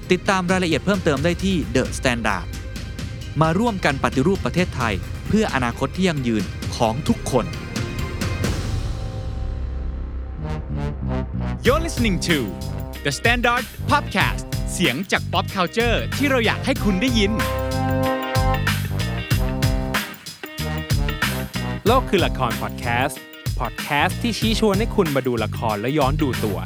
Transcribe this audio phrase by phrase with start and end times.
[0.19, 2.45] ดตามรายละเอียดเพิ่มเติมได้ที่ The Standard
[3.41, 4.93] มาร่วมกันปฏิรูปประเทศไทย
[5.27, 6.43] เพื่ออนาคตที่ยั่งยืน
[6.75, 7.45] ของทุกคน
[11.65, 12.37] You're listening to
[13.05, 17.31] The Standard Podcast เสียงจาก pop culture ที่เราอยากให้คุณได้ยิน
[21.87, 23.21] โลกคือละครพอดแคสต์
[23.61, 26.57] พอดแคสต์ที่ชี้ชวนให้คุณมาดูละครและย้อนดูตัว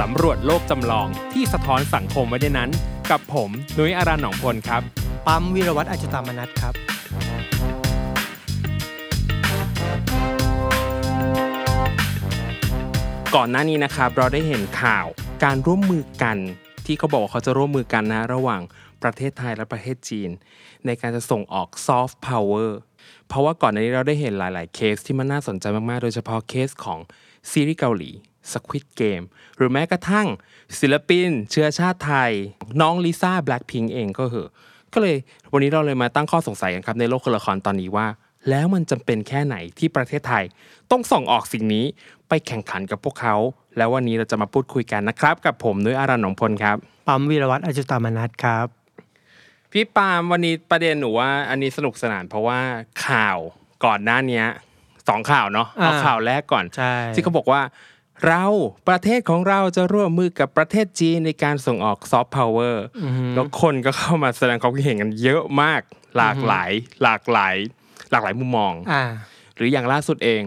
[0.00, 2.70] สำรวจโลกจำลองที่สะท้อนสังคมไว้ในนั้น
[3.10, 4.82] กับผมนุ้ยอารันหนองพลครับ
[5.26, 6.74] ปั๊มวิรวัตรอจุตามนัทครับ
[13.34, 15.06] ก่อนหน้านี้นะครับ เราได้เห็นข่าว
[15.44, 16.36] การร่วมมือกัน
[16.86, 18.62] ที่เขาบอกว่าเขาจะร่วมมือกันนะ ระหว่าง
[19.02, 20.30] ประเทศไทยและประเทศจีน
[20.86, 22.78] ในการจะส่งออกซอฟต์พาวเวอร์
[23.28, 26.98] เพราะว่าก่อนหน้านี้เราได้เห็นหลาย ๆ เคสที่มันน่าสนใจมาก ๆ โดยเฉพาะเคสของ
[27.50, 28.10] ซีรีส์เกาหลี
[28.52, 29.24] Squid Game
[29.56, 30.26] หรือแม้กระทั่ง
[30.80, 32.32] ศิลปิน เชื้อชาติไทย
[32.80, 34.50] น้องลิซ่าแบล็ p พิงเองก็เหอะ
[34.92, 35.16] ก็เลย
[35.52, 38.06] วันนี้เราเลยมาตั้งข้อสงสัยกันครับในโลกละครตอนนี้ว่า
[38.50, 40.44] แล้วมันจำเป็นแค่ไหนที่ประเทศไทย
[40.90, 41.84] ต้องส่งออกสิ่งนี้
[42.28, 43.36] ไปแข่งขันกับพวกเขา
[43.76, 46.76] แล้ววันนี้เราจะมาพูดคุยกันนะครับ กับผมนุ้ยอารันหนองพลครับ
[47.08, 48.79] ปั๊มวิรวัตรอจุตามนัทครับ
[49.72, 52.60] พี่ปาล์มวันนี้ประเด็นหนูว่า อันนี้สนุกสนานเพราะว่า
[53.06, 53.38] ข่าว
[53.84, 54.46] ก่อนหน้าเนี้ย
[55.08, 57.62] สองข่าวเนาะเอาอ่าข่าวแรกก่อนใช่ที่เขาบอกว่า
[58.26, 58.44] เรา
[58.88, 62.84] ประเทศของเราจะร่วมมือกับประเทศจีนในการส่งออกซอฟต์พาวเวอร์
[63.34, 65.80] แล้วคนก็เข้ามาแสดงความคิดเห็นกันเยอะมาก
[66.16, 66.70] หลากหลาย
[67.02, 67.54] หลากหลาย
[68.10, 69.02] หลากหลายมุมมองอ่า
[69.56, 70.42] หรืออย่างล่าสุดเอง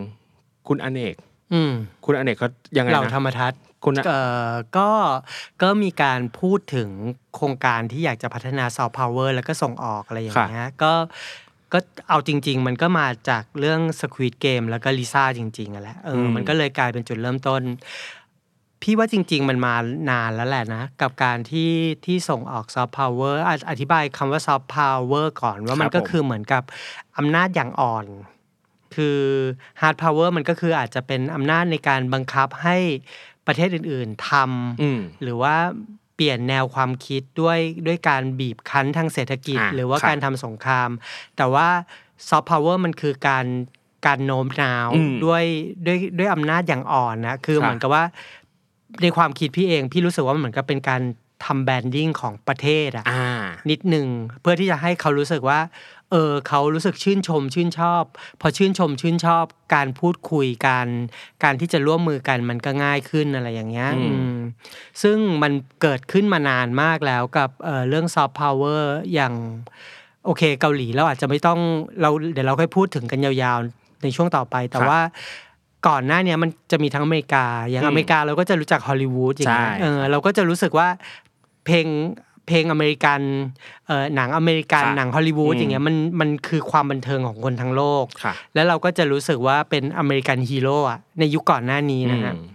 [0.68, 1.16] คุณอเนก
[1.54, 1.74] อืม
[2.06, 4.90] คุณอเนกเขายังไงเหล่าธรนะรมทัศน์ คุณอะเอ่อก็
[5.62, 6.90] ก็มีการพูดถึง
[7.36, 10.94] โครงการที่อยากจะพัฒนาซอฟต์พาวเวอร์แล้วก็ส่งออกอะไรอย่างเงี้ยก็
[11.74, 11.80] ก็
[12.10, 17.62] เอาจริง ๆ มันก็มาจากเรื่อง Squid Game แล้วก็ลิซ่าจริงๆอะแหละเอออมมันก็เลยกลายเป็นจุดเริ่มต้น
[18.82, 19.76] พี่ว่าจริง ๆ มันมา
[20.12, 21.72] นานแล้วแหละนะ กับการที่
[22.06, 23.40] ที่ส่งออกซอฟต์พาวเวอร์
[23.70, 26.64] อธิบายคำว่าซอฟต์พาวเวอร์ก่อนว่ามันก็คือเหมือนกับ
[27.18, 28.06] อำนาจอย่างอ่อน
[28.96, 29.20] คือ
[29.82, 32.78] hard power มันก็คืออาจจะเป็นอำนาจในการบังคับให้
[33.48, 34.32] ประเทศอื่นๆทำ
[34.82, 35.56] อืมหรือว่า
[36.16, 40.90] เปลี่ยนแนวความคิดด้วยด้วยการบีบคั้นทางเศรษฐกิจอ่าหรือว่าครับการทำสงคราม
[41.38, 41.68] แต่ว่า
[42.28, 43.46] ซอฟต์พาวเวอร์มันคือการ
[44.06, 45.44] การโน้มน้าวอืมด้วย
[45.86, 48.04] ด้วยด้วยอำนาจอย่างอ่อนนะคือครับเหมือนกับว่า
[49.02, 51.02] ในความคิดพี่เอง พี่รู้สึกว่ามันเหมือนกับเป็นการ
[51.46, 53.28] ทำ branding ของประเทศอะอ่า
[53.70, 54.08] นิดหนึ่ง
[54.42, 55.60] เพื่อที่จะให้เขารู้สึกว่า
[56.14, 58.04] เออเขารู้สึกชื่นชมชื่นชอบ
[58.42, 60.88] พอชื่นชมชื่นชอบ การพูดคุยการ
[61.44, 64.38] การที่จะร่วมมือกันมันก็ง่ายขึ้นอะไรอย่างเงี้ยอืมอืม
[65.02, 65.52] ซึ่งมัน
[65.82, 69.34] เกิดขึ้นมานานมากแล้วกับเอ่อเรื่องซอฟต์พาวเวอร์อย่าง
[70.26, 71.60] โอเคเกาหลีเราอาจจะไม่ต้อง
[72.02, 75.02] เราเดี๋ยวเราค่อยพูดถึงกันยาวๆในช่วงต่อไป แต่ครับว่า
[75.88, 80.88] ก่อนหน้าเนี้ยมันจะมีทั้งอเมริกา อย่างอืมอเมริกาเราก็จะรู้จักฮอลลีวูดอย่างเงี้ยใช่เออเราก็จะรู้สึกว่า
[81.66, 81.88] เพลง
[82.48, 83.22] เพลงอเมริกัน
[83.88, 92.46] เอ่อหนังอเมริกันค่ะหนังฮอลลีวูดอืมอย่างเงี้ยมันมันคือความบันเทิงของคนทั้งโลกค่ะแล้วเราก็จะรู้สึกว่าเป็น American hero อะในยุคก่อนหน้านี้นะฮะอืม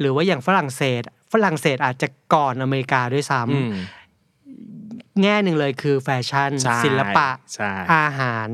[0.00, 1.02] หรือว่าอย่างฝรั่งเศส
[1.32, 4.03] ฝรั่งเศสอาจจะก่อนอเมริกาด้วยซ้ำอืม
[5.22, 8.50] แง่หนึ่งเลยคือแฟชั่นใช่ศิลปะใช่อาหาร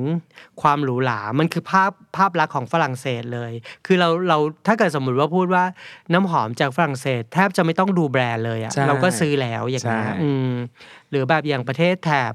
[0.63, 3.53] ความหรูหรา มันคือภาพภาพลักษณ์ของฝรั่งเศสเลย
[3.87, 5.65] คือเราเราถ้าเกิดสมมุติว่าพูดว่า
[6.13, 10.53] น้ำหอมจากฝรั่งเศส แทบจะไม่ต้องดูแบรนด์เลยอะใช่เราก็ซื้อแล้วอย่างนี้ยใช่อืม
[11.11, 12.35] หรือแบบอย่างประเทศแถบ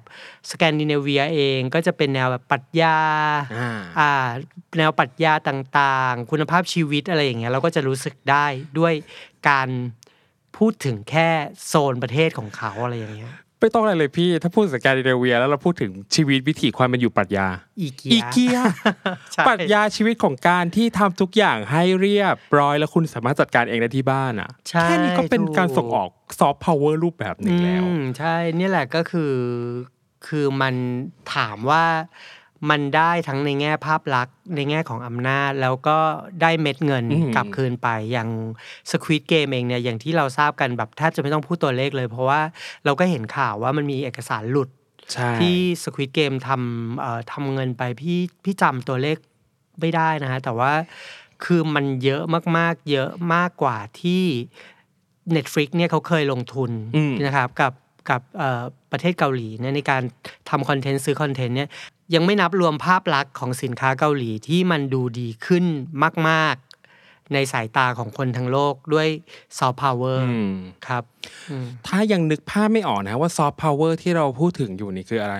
[0.51, 2.97] สแกนดิเนเวียเองก็จะเป็นแนวแบบปรัชญา
[3.59, 4.11] อ่าอ่า
[4.77, 8.45] แนวปรัชญาต่างๆ คุณภาพชีวิตอะไรอย่างเงี้ยเราก็จะรู้สึกได้
[8.79, 8.93] ด้วย
[9.49, 9.69] การ
[10.57, 11.29] พูดถึงแค่
[11.67, 13.33] โซนประเทศของเขาอะไรอย่างเงี้ย
[13.65, 17.47] ไม่ต้องอะไรเลยพี่ ถ้าพูดสแกนดิเนเวีย แล้วเราพูดถึงชีวิตวิถีความเป็นอยู่ปรัชญา
[17.79, 18.57] IKEA IKEA
[19.33, 26.09] ใช่ปรัชญาชีวิตของการที่ทำทุกอย่างให้เรียบร้อยแล้วคุณสามารถจัดการเองได้ที่บ้านอะใช่แค่นี้ก็เป็นการส่งอถูก
[26.39, 29.33] ซอฟต์พาวเวอร์รูปแบบหนึ่งแล้วอืมใช่เนี่ยแหละก็คือ
[30.27, 30.75] คือมัน
[31.35, 31.85] ถามว่า
[32.69, 35.97] มันได้ทั้งในแง่ภาพลักษณ์ในแง่ของอำนาจ แล้วก็
[36.41, 38.29] ได้เม็ดเงินอืมกลับคืนไปอย่าง
[38.91, 42.41] Squid Game เองเนี่ยอย่างที่เราทราบกันแบบแทบจะไม่ต้องพูดตัวเลขเลย เพราะว่า
[42.85, 44.69] เราก็เห็นข่าวว่ามันมีเอกสารหลุด
[45.13, 49.17] ใช่ที่ Squid Game ทำเอ่อทำเงินไปพี่พี่จำตัวเลข
[49.79, 50.73] ไม่ได้นะฮะแต่ว่า
[51.43, 52.21] คือมันเยอะ
[52.57, 54.23] มากๆ เยอะมากกว่าที่
[55.35, 57.73] Netflix เนี่ยเขาเคยลงทุนอืมนะครับกับ
[58.09, 60.01] กับเอ่อประเทศเกาหลีเนี่ยในการ
[60.49, 61.69] ทำคอนเทนต์ซื้อคอนเทนต์เนี่ย
[62.13, 65.65] ยังไม่นับรวมภาพลักษณ์ของสินค้าเกาหลีที่มันดูดีขึ้น
[66.29, 66.55] มาก
[66.95, 69.07] ๆ ในสายตาของคนทั้งโลกด้วย
[69.57, 70.53] ซอฟต์พาวเวอร์อืม
[70.87, 71.03] ครับ
[71.49, 75.37] อืมถ้ายังนึกภาพไม่ออกนะว่าซอฟต์พาวเวอร์ที่เราพูดถึงอยู่นี่คืออะไร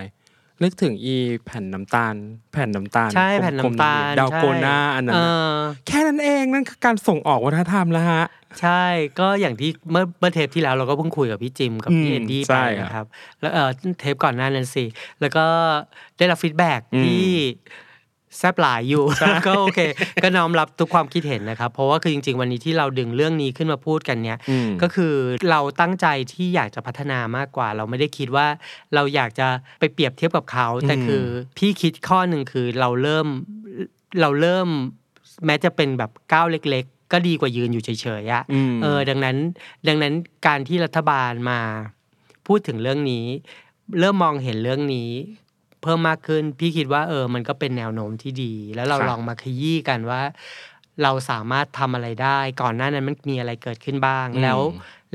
[0.64, 1.16] นึกถึงอี
[1.46, 2.16] แผ่นน้ำตาล
[2.54, 5.56] แผ่นน้ำตาลใช่แผ่นกลมๆน้ำตาลดัลโกนาใช่อันนั้นเอน่ะอ
[5.88, 8.26] แค่นั้นเองนั่นคือการส่งออกวัฒนธรรมแล้วฮะ
[8.62, 8.84] ใช่
[9.20, 13.06] ก็อย่างที่เมื่อเมื่อเทปที่แล้วเราก็เพิ่งคุยกับพี่จิมกับพี่อืมเอ็ดดี้ใช่ไปครับนะครับ
[13.42, 13.70] แล้วเออ
[14.00, 14.86] เทปก่อนหน้านั้นสิ
[15.22, 15.46] แล้วก็
[16.18, 17.26] ได้รับฟีดแบ็กอืมที่
[18.38, 19.04] แซบหลายอยู่
[19.48, 19.80] ก็โอเค
[20.24, 25.14] ก็น้อมรับทุกความคิดเห็นนะครับ เพราะว่าคือจริง ๆ วันนี้ที่เราดึงเรื่องนี้ขึ้นมาพูดกันเนี่ยอืมก็คือ
[25.50, 28.48] เราตั้งใจที่อยากจะพัฒนามากกว่า เราไม่ได้คิดว่า
[28.96, 29.48] เราอยากจะ
[29.80, 31.26] ไปเปรียบเทียบกับเขาแต่อืมคือ
[31.58, 33.28] พี่คิดข้อหนึ่งคือเราเริ่ม
[34.22, 34.68] เราเริ่ม
[35.46, 37.90] แม้จะเป็นแบบก้าวเล็ก ๆ ก็ดีกว่ายืนอยู่เฉ
[38.22, 39.38] ยๆอะอืมเออดังนั้น
[39.88, 40.14] ดังนั้น
[40.48, 41.60] การที่รัฐบาลมา
[42.48, 43.26] พูดถึงเรื่องนี้
[44.00, 45.12] เริ่มมองเห็นเรื่องนี้
[45.86, 50.22] เพิ่มมากขึ้น พี่คิดว่าเออ มันก็เป็นแนวโน้มที่ดี แล้วเราครับลองมาขยี้กันว่า
[51.04, 54.60] เราสามารถทำอะไรได้ ก่อนหน้านั้นมันมีอะไรเกิดขึ้นบ้างแล้ว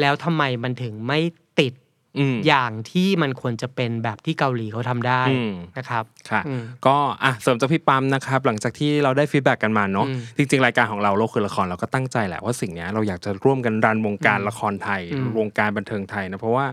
[0.00, 1.20] แล้วทำไมมันถึงไม่
[1.60, 1.74] ติด
[2.18, 16.66] อืมอย่างที่มันควรจะเป็นแบบที่เกาหลีเขาทำได้อืมนะครับค่ะอืมก็อะเสริมจากพี่ปั๊มนะครับ หลังจากที่เราได้ฟีดแบ็กกันมาเนาะอืมจริง ๆ รายการของเราโลกคือละครเราก็ตั้งใจแหละว่าสิ่งเนี้ยเราอยากจะร่วมกันรันวงการละครไทยอืมวงการบันเทิงไทยนะเพราะว่า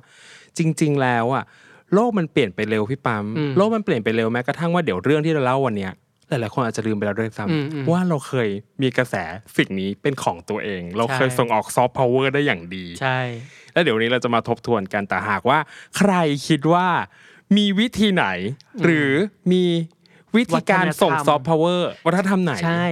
[0.58, 1.44] จริง ๆ แล้วอะ
[1.94, 5.94] โลกมันเปลี่ยนไปเร็วพี่ปั๊มอืมโลกมันเปลี่ยนไปเร็วแม้กระทั่งว่าเดี๋ยวเรื่องที่เราเล่าวันเนี้ย
[6.30, 8.50] หลายๆคนอาจจะลืมไปแล้วด้วยซ้ำอืมอืมว่าเราเคย
[8.82, 9.16] มีกระแส
[9.58, 13.20] สิ่งนี้เป็นของตัวเอง เราเคยใช่ส่งออกซอฟต์พาวเวอร์ได้อย่างดี ใช่
[13.74, 15.60] แล้วเดี๋ยววันนี้เราจะมาทบทวนกันแต่หากว่า
[15.98, 16.14] ใคร
[16.48, 16.88] คิดว่า
[17.58, 18.26] มีวิธีไหน
[18.84, 19.12] หรือ
[19.52, 19.64] มี
[20.36, 22.86] วิธีการส่งวัฒนธรรมซอฟต์พาวเวอร์วัฒนธรรมไหน ใช่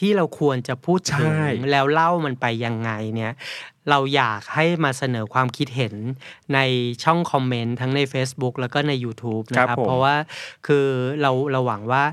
[0.06, 3.32] ี่เราควรจะพูดถึงใช่แล้วเล่ามันไปยังไงเนี่ย
[3.90, 5.94] เราอยากให้มาเสนอความคิดเห็น
[6.54, 6.58] ใน
[7.04, 10.16] ช่องคอมเมนต์ทั้งใน Facebook แล้วก็ใน YouTube นะครับผมเพราะว่า
[10.66, 10.86] คือ
[11.20, 12.04] เราเราหวังว่า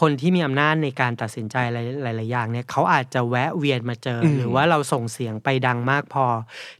[0.00, 1.76] คนที่มีอำนาจในการตัดสินใจห
[2.06, 6.26] ลายหลายๆอย่างเนี่ยเขาอาจจะแวะเวียนมาเจออมหรือว่าเราส่งเสียงไปดังมากพอ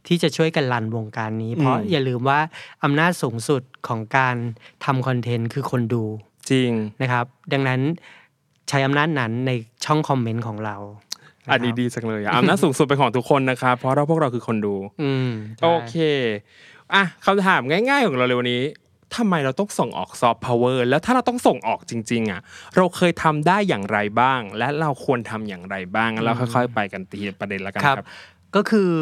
[0.06, 2.40] ที่จะช่วยกันรันวงการนี้ เพราะอืมอย่าลืมว่า
[2.84, 4.36] อำนาจสูงสุดของการ
[4.84, 6.04] ทำคอนเทนต์คือคนดู
[6.50, 6.70] จริง
[7.02, 7.80] นะครับ ดังนั้น
[8.70, 9.50] ใช้อำนาจนั้นใน
[9.84, 10.76] ช่องคอมเมนต์ของเรา
[11.52, 15.94] อันนี้ดีจังเลยอะอำนาจสูงสุดเป็นของทุกคนนะครับเพราะเราพวกเราคือคนดู อืมใช่โอเค
[16.94, 18.62] อะคำถามง่าย ๆ ของเราเลยวันนี้
[19.16, 22.40] ทำไมเราต้องส่งออกซอฟต์พาวเวอร์แล้วถ้าเราต้องส่งออกจริง ๆ อะ
[22.76, 28.06] เราเคยทำได้อย่างไรบ้าง และเราควรทำอย่างไรบ้างแล้วค่อย ๆ ไปกันทีละประเด็นละกันครับครับ
[28.56, 28.92] ก็คือ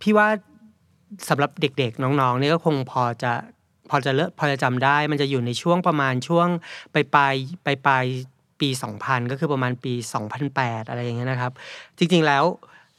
[0.00, 0.28] พี่ว่า
[1.28, 3.32] สำหรับเด็กๆ น้องๆเนี่ยก็คงพอจะ
[3.90, 6.48] พอจะเลอะพอจะจำได้ มันจะอยู่ในช่วงประมาณช่วง
[6.94, 7.34] ปลายปลาย
[7.86, 8.04] ปลาย
[8.60, 9.92] ปลายปี 2000 ก็คือประมาณปี
[10.40, 11.52] 2008 อะไรอย่างเงี้ยนะครับ
[11.98, 12.44] จริงๆแล้ว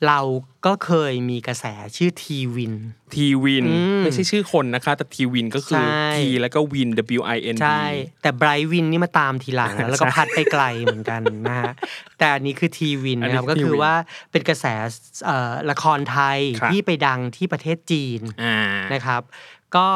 [0.08, 0.20] เรา
[0.66, 1.66] ก็เคยมีกระแส
[1.98, 2.74] ชื่อทีวิน
[3.14, 6.90] ทีวินอืมไม่ใช่ชื่อคนนะคะ แต่ทีวินก็คือใช่ทีแล้วก็วิน
[7.20, 7.84] W I N D ใช่
[8.22, 11.72] แต่ไบรท์วินนี่มาตามทีหลังนะแล้วก็พัดไปไกลเหมือนกันนะฮะ
[12.18, 13.94] แต่อันนี้คือทีวินอันนี้นะครับคือก็คือ T-Win ว่า
[14.32, 14.66] เป็นกระแส
[15.26, 18.58] เอ่อละครไทยครับที่ไปดังที่ประเทศจีนอ่า
[18.94, 19.22] นะครับ
[19.76, 19.88] ก็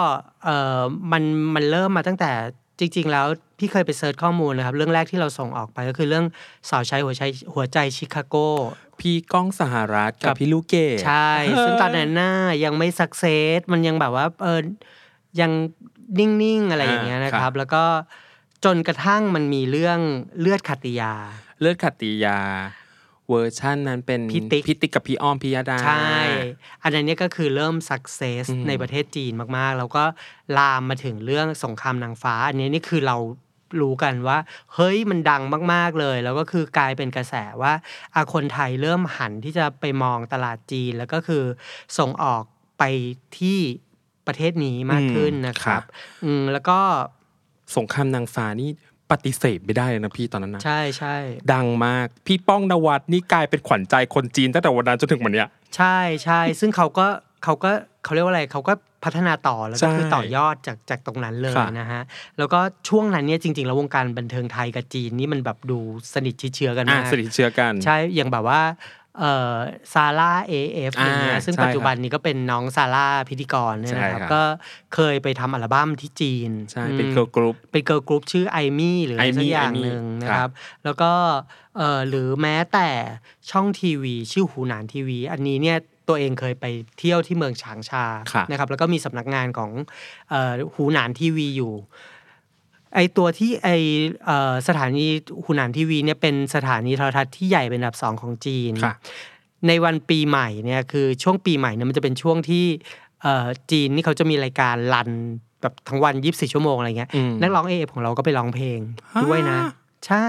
[0.44, 1.24] เอ่อมัน
[1.56, 2.32] มันเริ่มมาตั้งแต่
[2.80, 3.28] จริง ๆ แล้ว
[3.60, 6.26] พี่เคยไป search ข้อมูลนะครับ เรื่องแรกที่เราส่งออกไปก็คือเรื่อง
[6.70, 8.36] สาวใช้หัวใจหัวใจชิคาโก
[9.00, 11.30] พี่ก้องสหรัฐกักับบ พี่ลูกเกด ใช่
[11.62, 14.60] ซึ่งตอนนั้นน่ายังไม่ success มันยังแบบว่าเออ
[15.42, 15.52] ยัง
[16.20, 17.84] นิ่ง ๆ อะไรอย่างเงี้ยนะคครับ แล้วก็
[18.66, 20.00] จนกระทั่งมันมีเรื่อง
[20.40, 21.14] เลือดขัตติยา
[21.60, 22.40] เลือดขัตติยา
[23.34, 26.18] เวอร์ชั่นนั้นเป็นพี่ติ๊กพี่ติ๊กกับพี่อ้อมพิยดา ใช่
[26.84, 30.04] อันนั้นเนี่ยก็คือเริ่มสักเซสอืมในประเทศจีนมากๆ แล้วก็
[30.58, 33.18] ลามมาถึงเรื่องสงครามนางฟ้า อันนี้นี่คือเรา
[33.82, 34.38] รู้กันว่า
[34.74, 37.74] เฮ้ยมันดังมาก ๆเลย แล้วก็คือกลายเป็นกระแสว่า
[38.16, 41.44] อาคนไทยเริ่มหันที่จะไปมองตลาดจีน แล้วก็คือ
[41.98, 42.44] ส่งออก
[42.80, 42.84] ไป
[43.40, 43.60] ที่
[44.28, 45.84] ประเทศนี้มากขึ้นนะครับ
[46.24, 46.80] อืมแล้วก็
[47.78, 48.70] สงครามนางฟ้านี่
[49.12, 51.16] ปฏิเสธไม่ได้เลยนะพี่ตอนนั้นนะใช่ใช่
[51.54, 57.08] ดังมากพี่ป้องนวัดนี่กลายเป็นขวัญใจคนจีนตั้งแต่วันนั้นจนถึงวันเนี้ยใช่ใช่ซึ่งเขาก็
[57.44, 57.72] เขาก็
[58.04, 62.02] เขาเรียกว่าอะไรเขาก็พัฒนาต่อแล้วก็คือใช่ต่อยอดจากจากตรงนั้นเลยครับนะฮะ
[62.38, 65.80] แล้วก็ช่วงนั้นเนี่ยจริงๆแล้ววงการบันเทิงไทยกับจีนนี่มันแบบดู
[66.14, 68.62] สนิทชิดเชื้อกันอะมากสนิทเชื้อกัน ใช่อย่างแบบว่า
[69.20, 69.56] เอ่อ
[69.94, 74.42] ซาร่า AF อย่างเงี้ยอ่าซึ่งใช่ปัจจุบันนี้ก็เป็นน้องซาร่าพิธีกรเนี่ยนะครับใช่ครับก็
[74.94, 80.54] เคยไปทำอัลบั้มที่จีนใช่เป็นอืมเกิร์ลกรุ๊ปเป็นเกิร์ลกรุ๊ปชื่อไอมี่หรืออะไรสัก Aimee อย่าง Aimee หนึ่งนะคครัรับบ
[80.84, 81.12] แล้วก็
[81.78, 82.90] เอ่อหรือแม้แต่
[83.52, 85.78] ช่องทีวี ชื่อหูหนานทีวี อันนี้เนี่ย
[86.10, 86.66] ตัวเองเคยไป
[86.98, 89.72] เที่ยวที่เมืองฉางชาครับนะครับแล้วก็มีสำนักงานของ
[90.30, 91.74] เอ่อหูหนานทีวีอยู่
[92.96, 93.70] ไอตัวที่ไอ
[94.26, 95.06] เอ่อสถานี
[95.44, 98.94] หูหนานทีวีเนี่ยเป็นสถานีโทรทัศน์ที่ใหญ่เป็นอันดับสองของจีนค่ะ
[99.68, 102.66] ในวันปีใหม่เนี่ยคือช่วงปีใหม่เนี่ยมันจะเป็นช่วงที่
[103.22, 105.10] เอ่อจีนนี่เขาจะมีรายการรัน
[105.62, 108.80] แบบทั้งวัน24ชั่วโมงอะไรเงี้ยอืมนักร้องเอฟของเราก็ไปร้องเพลง
[109.14, 109.60] ฮะด้วยนะ
[110.08, 110.28] ใช่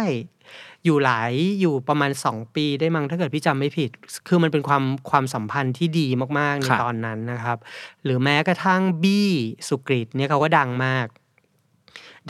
[0.84, 3.90] อยู่หลายอยู่ประมาณ2ปีได้มั้งถ้าเกิดพี่จำไม่ผิด
[4.28, 6.06] คือมันเป็นความความสัมพันธ์ที่ดี
[6.38, 7.58] มากๆในครับตอนนั้นนะครับ
[8.04, 9.30] หรือแม้กระทั่งบี้
[9.68, 11.06] สุกริตเนี่ยเขาก็ดังมาก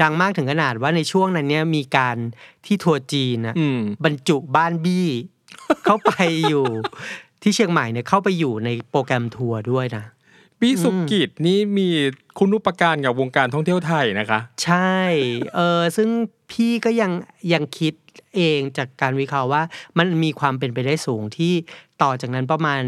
[0.03, 2.17] ดังมากถึงขนาดว่าในช่วงนั้นเนี่ยมีการ
[2.67, 5.09] ที่ทัวร์จีนนะอืมบรรจุบ้านบี้
[5.85, 6.13] เข้าไป
[6.49, 6.65] อยู่
[7.43, 10.05] ที่เชียงใหม่เนี่ยเข้าไปอยู่ในโปรแกรมทัวร์ด้วยนะ
[10.61, 11.89] พี่สุกิจนี่มี
[12.39, 14.99] คุณอุปการกับวงการท่องเที่ยวไทยนะคะ ใช่
[15.55, 16.09] เออซึ่ง
[16.51, 17.13] พี่ก็ยัง
[17.53, 17.95] ยังคิด
[18.37, 19.63] เองจากการวิเคราะห์ว่า
[19.99, 21.53] มันมีความเป็นไปได้สูงที่
[22.03, 22.83] ต่อจากนั้นประมาณ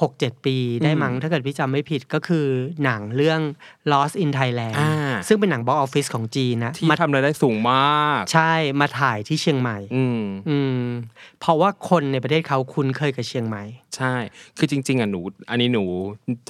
[0.00, 2.46] 6-7 ปีได้มั้งถ้าเกิดพี่จำไม่ผิดก็คือ
[2.84, 3.40] หนังเรื่อง
[3.92, 4.92] Lost in Thailand อ่า
[5.28, 10.82] ซึ่งเป็นหนังบ็อกออฟฟิศของจีนนะที่มาทำรายได้สูงมาก ใช่มาถ่ายที่เชียงใหม่อืมอืม
[11.40, 13.62] เพราะว่าคนในประเทศเขาคุ้นเคยกับเชียงใหม่
[13.96, 14.14] ใช่
[14.58, 15.84] คือจริง ๆอะหนู อันนี้หนู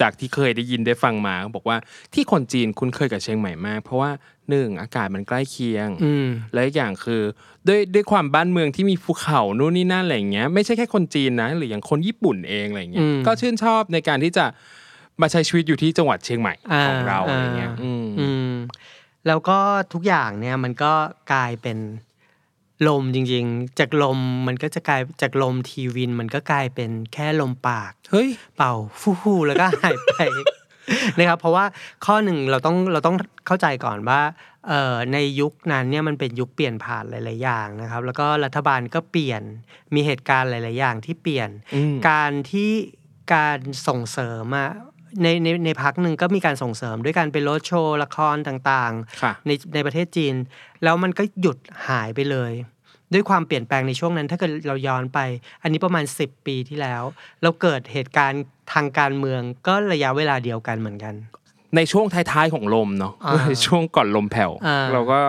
[0.01, 1.77] จากที่เคยได้ยินได้ฟังมาเขาบอกว่า
[2.13, 4.11] ที่คนจีนคุ้นเคยกับเชียงใหม่มาก เพราะว่า
[4.49, 7.21] หนึ่งอากาศมันใกล้เคียงอืมและอีกอย่างคือ
[7.67, 14.45] ด้วยด้วยความบ้านเมืองที่มีภูเขานู่นนี่นั่นอะไรอย่างเงี้ยไม่ใช่แค่คนจีนนะ หรืออย่างคนญี่ปุ่นเองอะไรอย่างเงี้ยอืมก็ชื่นชอบในการที่จะ
[15.21, 18.51] มาใช้ชีวิตอยู่ที่จังหวัดเชียงใหม่อ่าของเราอะไรเงี้ยอ่าอืมอืม
[19.27, 19.57] แล้วก็
[19.93, 20.93] ทุกอย่างเนี่ยมันก็
[21.33, 21.77] กลายเป็น
[22.87, 28.73] ลมจริง ๆ จากลมมันก็จะกลายจากลมทีวินมันก็กลายเป็นแค่ลมปาก เฮ้ย เป่า
[29.21, 30.13] ฟู่ๆแล้วก็หายไป
[31.17, 31.65] นะครับเพราะว่า
[32.05, 33.15] ข้อหนึ่งเราต้องเราต้อง
[33.47, 34.21] เข้าใจก่อนว่า
[34.67, 39.41] เอ่อในยุคนั้นเนี่ยมันเป็นยุคเปลี่ยนผ่านหลาย ๆ อย่างนะครับ แล้วก็รัฐบาลก็เปลี่ยน
[39.93, 42.71] มีเหตุการณ์หลาย ๆ อย่างที่เปลี่ยนอืมการที่
[43.33, 44.71] การส่งเสริมอะ
[45.23, 50.35] ในในในพักหนึ่งก็มีการส่งเสริมด้วยการไปโรดโชว์ละครต่างค่ะๆในในประเทศจีน
[50.83, 52.53] แล้วมันก็หยุดหายไปเลย
[53.13, 55.19] ด้วยความเปลี่ยนแปลงในช่วงนั้น ถ้าเกิดเราย้อนไป
[55.61, 57.03] อันนี้ประมาณ 10 ปีที่แล้ว
[57.41, 61.15] เราเกิดเหตุการณ์ทางการเมืองก็ระยะเวลาเดียวกันเหมือนกัน
[61.75, 65.19] ในช่วงท้ายๆของลมเนาะอ่าในช่วงก่อนลมแผ่วอ่าเราก็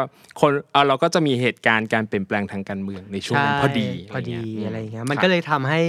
[0.41, 5.81] คนเอ่อเราก็จะมีเหตุการณ์การเปลี่ยนแปลงทางการเมืองในช่วงนั้นพอดีพอดีอะไรอย่างเงี้ยมันครับก็เลยทำให้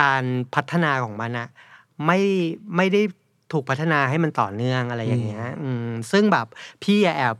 [0.00, 0.22] การ
[0.54, 1.48] พัฒนาของมันอะ
[2.06, 2.20] ไม่
[2.76, 3.02] ไม่ได้
[3.52, 6.46] ถูกพัฒนาให้มันต่อเนื่องอะไรอย่างเงี้ยอืมซึ่งแบบ
[6.82, 7.36] พี่อะแอบ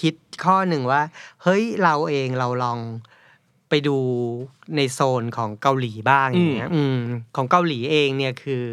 [0.00, 1.02] คิดข้อหนึ่งว่า
[1.42, 2.78] เฮ้ยเราเองเราลอง
[3.70, 3.96] ไปดู
[4.76, 6.98] ในโซนของเกาหลีบ้างอย่างเงี้ยอืม
[7.36, 8.64] ของเกาหลีเองเนี่ยคือ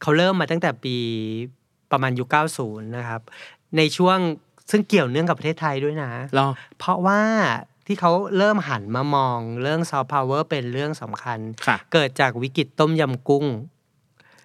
[0.00, 0.96] เขาเริ่มมาตั้งแต่ปี
[1.90, 3.20] ประมาณยุค90 นะครับ
[3.76, 4.18] ในช่วง
[4.70, 6.46] ซึ่งเกี่ยวเนื่องกับประเทศไทยด้วยนะรอ
[6.78, 7.20] เพราะว่า
[7.86, 13.46] ที่เขาเริ่มหันมามองเรื่องซอฟต์พาวเวอร์เป็นเรื่องสำคัญค่ะเกิดจากวิกฤตต้มยำกุ้ง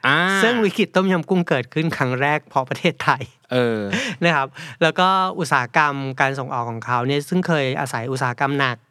[0.08, 3.80] อ่าซึ่งวิกฤตต้มยำกุ้งเกิดขึ้นครั้งแรกเพราะประเทศไทยเออ
[4.24, 4.48] นะครับ
[4.82, 5.08] แล้วก็
[5.40, 8.90] อุตสาหกรรมการส่งออกของเขาเนี่ยซึ่งเคยอาศัยอุตสาหกรรมหนักค่ะ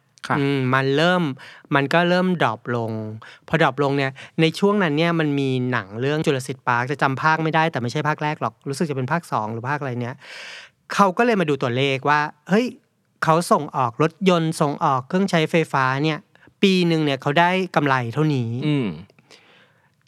[0.57, 1.23] มมันเริ่ม
[1.75, 2.91] มันก็เริ่ม drop ลง
[3.47, 4.11] พอ drop ลงเนี่ย
[4.41, 10.15] ในช่วงนั้นเนี่ยมันมีหนังเรื่อง Jurassic Park จะจำภาคไม่ได้แต่ไม่ใช่ภาคแรกหรอก รู้สึกจะเป็นภาคสองหรือภาคอะไรเนี่ย
[10.93, 12.65] เขาก็เลยมาดูตัวเลขว่า เฮ้ย
[13.23, 16.19] เขาส่งออกรถยนต์ส่งออกเครื่องใช้ไฟฟ้าเนี่ย
[16.61, 18.87] ปีหนึ่งเนี่ยเขาได้กำไรเท่านี้อืม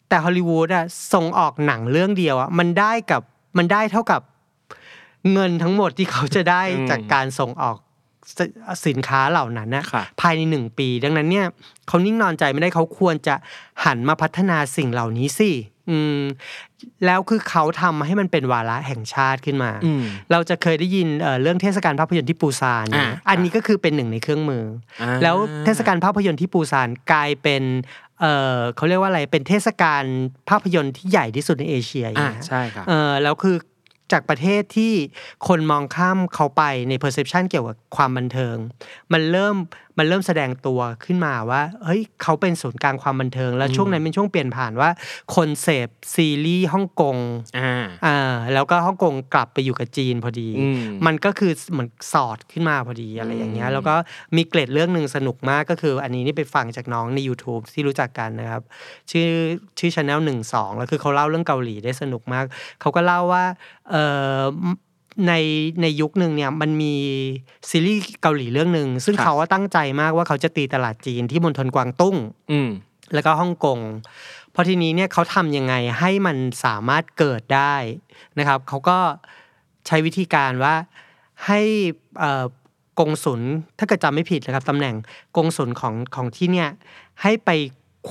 [0.08, 3.22] แต่ฮอลลีวูดอะส่งออกหนังเรื่องเดียวอะมันได้กับ
[3.58, 4.20] มันได้เท่ากับ
[5.32, 7.76] เงินทั้งหมดที่เขาจะได้อืมจากการส่งออก
[8.38, 8.40] ส
[8.86, 11.46] สินค้าเหล่านั้นนะค่ะภายในหนึ่งปี ดังนั้นเนี่ย
[11.88, 13.34] เขานิ่งนอนใจไม่ได้เขาควรจะ
[13.84, 15.50] หันมาพัฒนาสิ่งเหล่านี้สิ
[15.90, 16.20] อืม
[17.06, 20.02] แล้วคือเขาทำให้มันเป็นวาระแห่งชาติขึ้นมาอืม
[20.32, 24.64] เราจะเคยได้ยินเอ่อเรื่องเทศกาลภาพยนตร์ที่ปูซานเนี่ยอ่าอันนี้ก็คือเป็นหนึ่งในเครื่องมือ
[25.00, 27.62] ออ่าแล้วเทศกาลภาพยนตร์ที่ปูซานกลายเป็น
[28.20, 28.26] เอ
[28.56, 30.04] อเขาเรียกว่าอะไรเป็นเทศกาล
[30.50, 33.56] ภาพยนตร์ที่ใหญ่ที่สุดในเอเชียอย่างอ่าเงี้ยใช่ค่ะเออแล้วคือ
[34.12, 34.92] จากประเทศที่
[35.48, 38.56] คนมองข้ามเขาไปใน perception เกี่ยวกับความบันเทิง
[39.12, 39.56] มันเริ่ม
[39.98, 44.90] มันเริ่มแสดงตัวขึ้นมาว่าเฮ้ยเขาเป็นศูนย์กลางความบันเทิง แล้วช่วงนั้นเป็นช่วงเปลี่ยนผ่านว่า
[45.34, 47.16] คนเสพซีรีส์ฮ่องกง
[47.58, 53.94] อ่าอ่าแล้วก็ฮ่องกงกลับไปอยู่กับจีนพอดีอืมมันก็คือเหมือนสอดขึ้นมาพอดีอะไรอย่างเงี้ยอืมแล้วก็
[54.36, 58.62] มีเกร็ดเรื่องหนึ่งสนุกมากก็คือ อันนี้นี่ไปฟังจากน้องใน YouTube ที่รู้จักกันนะครับ
[59.10, 59.28] ชื่อ
[59.78, 62.44] ชื่อช anel หนึ่งสองแล้วคือเขาเล่าเรื่องเกาหลีได้สนุกมาก
[62.80, 63.44] เขาก็เล่าว่า
[63.83, 63.83] เออ
[65.28, 65.32] ใน
[65.82, 66.94] ในยุคหนึ่งเนี่ยมันมี
[67.70, 72.16] ซีรีส์เกาหลีเรื่องหนึ่งซึ่งครับเขาว่าตั้งใจมากว่าเขาจะตีตลาดจีนที่มณฑลกวางตุ้ง
[72.50, 72.70] อืม
[73.14, 73.78] แล้วก็ฮ่องกง
[74.50, 77.74] เพราะทีนี้เนี่ยเขาทำยังไงให้มันสามารถเกิดได้
[78.38, 78.98] นะครับเขาก็
[79.86, 80.74] ใช้วิธีการว่า
[81.46, 81.60] ให้
[82.18, 82.44] เอ่อ
[83.00, 83.40] กงสุล
[83.78, 84.94] ถ้าเกิดจำไม่ผิดนะครับตำแหน่ง
[85.36, 86.68] กงสุลของของที่เนี่ย
[87.22, 87.50] ให้ไป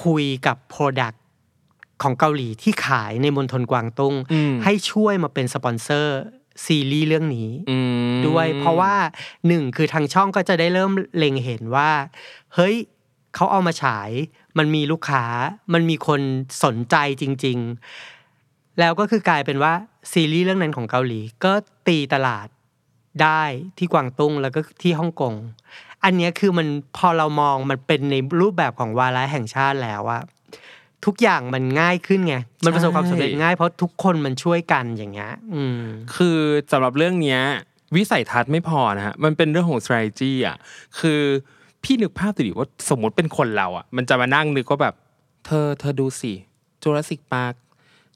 [0.04, 1.18] คุยกับ Product
[2.02, 6.18] ของเกาหลีที่ขายในมณฑลกวางตุ้งอืมให้ช่วยมาเป็นสปอนเซอร์
[6.66, 7.78] ซีรีส์เรื่องนี้อื
[8.14, 8.94] มด้วยเพราะว่า
[9.48, 11.92] หนึ่งคือทางช่องก็จะได้เริ่มเล็งเห็นว่า
[12.56, 12.76] เฮ้ย
[13.36, 14.10] เขาเอามาฉาย
[14.58, 15.26] มันมีลูกค้า
[15.74, 16.22] มันมีคน
[16.64, 17.58] สนใจจริง
[18.20, 19.74] ๆ แล้วก็คือกลายเป็นว่า
[20.12, 21.54] ซีรีส์เรื่องนั้นของเกาหลี ก็
[21.88, 22.48] ตีตลาด
[23.24, 23.44] ได้
[23.78, 25.34] ที่กวางตุ้งแล้วก็ที่ฮ่องกง
[26.04, 30.22] อันเนี้ยคือมันพอเรามองมันเป็นในรูปแบบของวาระแห่งชาติแล้วอะ
[31.06, 35.82] ทุกอย่างมันง่ายขึ้นไง มันประสบความสำเร็จง่ายเพราะทุกคนมันช่วยกันอย่างเงี้ยอืม
[36.16, 36.38] คือ
[36.72, 37.42] สำหรับเรื่องเนี้ย
[37.96, 40.58] วิสัยทัศน์ไม่พอนะฮะ มันเป็นเรื่องของ strategy อะ
[41.00, 41.22] คือ
[41.84, 44.96] พี่นึกภาพดิว่าสมมติเป็นคนเราอะ มันจะมานั่งนึกว่าแบบ
[45.46, 46.34] เธอเธอดูสิ
[46.82, 47.54] จูราสสิกพาร์ค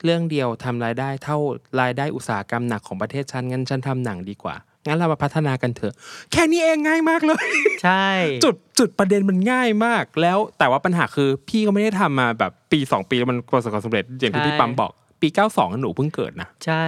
[0.03, 1.37] เรื่องเดียวทำรายได้เท่า
[1.81, 4.55] รายได้อุตสาหกรรมหนักของประเทศฉันงั้นฉันทำหนังดีกว่า
[4.87, 5.93] งั้นเรามาพัฒนากันเถอะ
[6.31, 7.47] แค่นี้เองง่ายมากเลย
[7.83, 8.07] ใช่
[8.43, 16.85] จุดจุดประเด็นมันง่ายมาก แล้วแต่ว่าปัญหาคือ พี่ก็ไม่ได้ทำมาแบบปีสองปีแล้วมันประสบความสำเร็จอย่างที่ใช่พี่ปั๊มบอก ปีเก้าสองหนูเพิ่งเกิดนะใช่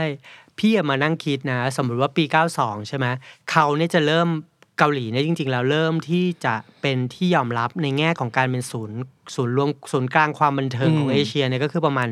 [0.60, 2.24] พี่อะมานั่งคิดนะ สมมติว่าปี
[2.56, 3.06] 92 ใช่ไหม
[3.52, 4.30] เขาเนี่ยจะเริ่ม
[4.78, 9.00] เกาหลีเนี่ยจริง ๆ แล้วเริ่มที่จะเป็นที่ยอมรับในแง่ของการเป็นศูนย์
[9.36, 12.10] ศูนย์รวมศูนย์กลางความบันเทิงของอืมเอเชียเนี่ยก็คือประมาณ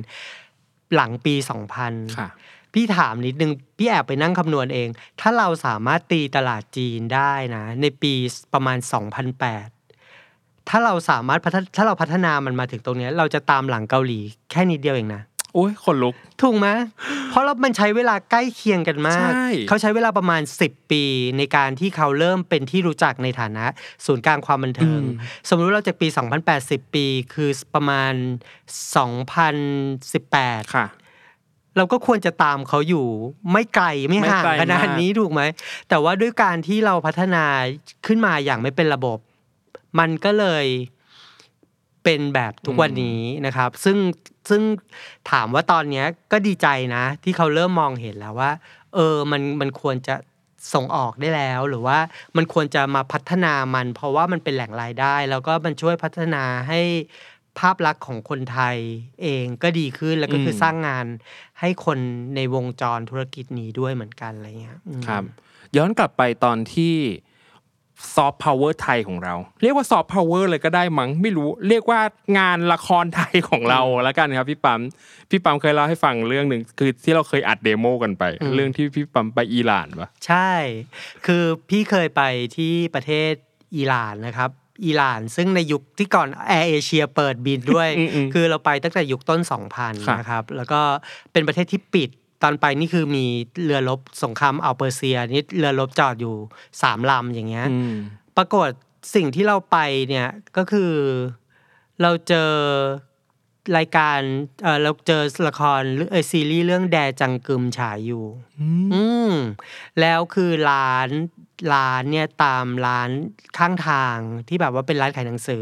[0.95, 1.36] หลังปี
[1.76, 2.30] 2000ค่ะ
[2.78, 4.90] พี่ถามนิดนึง พี่แอบไปนั่งคำนวณเอง
[5.22, 8.13] ถ้าเราสามารถตีตลาดจีนได้นะ ในปี
[8.54, 8.78] ประมาณ
[9.74, 14.20] 2008 ถ้าเราสามารถพัฒนถ้าเราพัฒนามันมาถึงตรงเนี้ยเราจะตามหลังเกาหลี
[14.52, 15.22] แค่นิดเดียวเองนะ
[15.54, 16.68] โอ้ยคนลุกถูกไหม
[17.30, 21.04] เพราะเรามันใช้เวลาใกล้เคียงกันมากใช่เขาใช้เวลาประมาณ 10 ปี
[21.38, 23.66] ในการที่เขาเริ่มเป็นที่รู้จักในฐานะ
[24.06, 25.02] ศูนย์กลางความบันเทิง
[25.50, 26.08] สมมติว่าเราจากปี
[26.52, 28.13] 2080 ปี คือประมาณ
[29.04, 30.88] 2018 ค่ะ
[31.78, 33.08] เราก็ควรจะตามเขาอยู่
[33.52, 35.42] ไม่ไกลไม่ห่างไม่ไกลขนาดมากนี้ถูกไหม
[35.90, 37.46] แต่ว่าด้วยการที่เราพัฒนา
[38.06, 39.18] ขึ้นมาอย่างไม่เป็นระบบ
[40.00, 40.66] มันก็เลย
[42.04, 43.98] เป็นแบบทุกวันนี้นะครับ ซึ่ง
[44.50, 44.62] ซึ่ง
[45.32, 48.52] ถามว่าตอนเนี้ยก็ดีใจนะ ที่เขาเริ่มมองเห็นแล้วว่า
[48.96, 50.16] เออมันมันควรจะ
[50.74, 52.00] ส่งออกได้แล้วหรือว่า
[52.38, 56.82] มันควรจะมาพัฒนามัน เพราะว่ามันเป็นแหล่งรายได้ แล้วก็มันช่วยพัฒนาให้
[57.60, 58.78] ภาพลักษณ์ของคนไทย
[59.22, 61.06] เองก็ดีขึ้นแล้วก็คืออมสร้างงาน
[61.60, 61.98] ให้คน
[62.36, 65.24] ในวงจรธุรกิจนี้ด้วยเหมือนกันอะไรเงี้ยอืมครับ
[65.78, 66.96] ย้อนกลับไปตอนที่
[68.15, 72.00] ซอฟต์พาวเวอร์ไทยของเรา เรียกว่าซอฟต์พาวเวอร์เลยก็ได้มั้งไม่รู้ เรียกว่า
[72.38, 74.82] งานละครไทยของเราแล้วกันครับพี่ปั๊ม
[75.30, 80.52] พี่ปั๊มเคยเล่าให้ฟังเรื่องหนึ่งคือที่เราเคยอัด demo กันไปอืมเรื่องที่พี่ปั๊มไปอิหร่านปะใช่
[81.26, 82.22] คือพี่เคยไป
[82.58, 83.34] ที่ประเทศ
[83.76, 84.50] อิหร่านนะครับ
[84.86, 90.82] อิหร่าน ซึ่งในยุคที่ก่อนแอร์เอเชียเปิดบินด้วยอืมอืมคือเราไปตั้งแต่ยุคต้นครับ2000 นะครับ แล้วก็
[91.32, 92.10] เป็นประเทศที่ปิด
[92.44, 93.26] ตอนไปนี่คือมี
[93.63, 96.36] เรือรบสงครามอัลเปอร์เซียนี่เรือรบจอดอยู่
[96.82, 97.94] สามลำอย่างเงี้ยอืม
[98.38, 98.70] ปรากฏ
[99.16, 99.78] สิ่งที่เราไป
[100.10, 100.94] เนี่ยก็คือ
[102.02, 102.52] เราเจอ
[103.78, 104.20] รายการ
[104.63, 108.26] เออเราเจอละครเออซีรีส์เรื่องแดจังกึมฉายอยู่
[108.60, 108.68] อื
[109.30, 109.34] ม
[110.02, 111.10] แล้วคือร้าน
[111.74, 113.10] ร้านเนี่ยตามร้าน
[113.58, 114.17] ข้างทาง
[114.48, 115.62] ที่แบบว่าเป็นร้านขายหนังสือ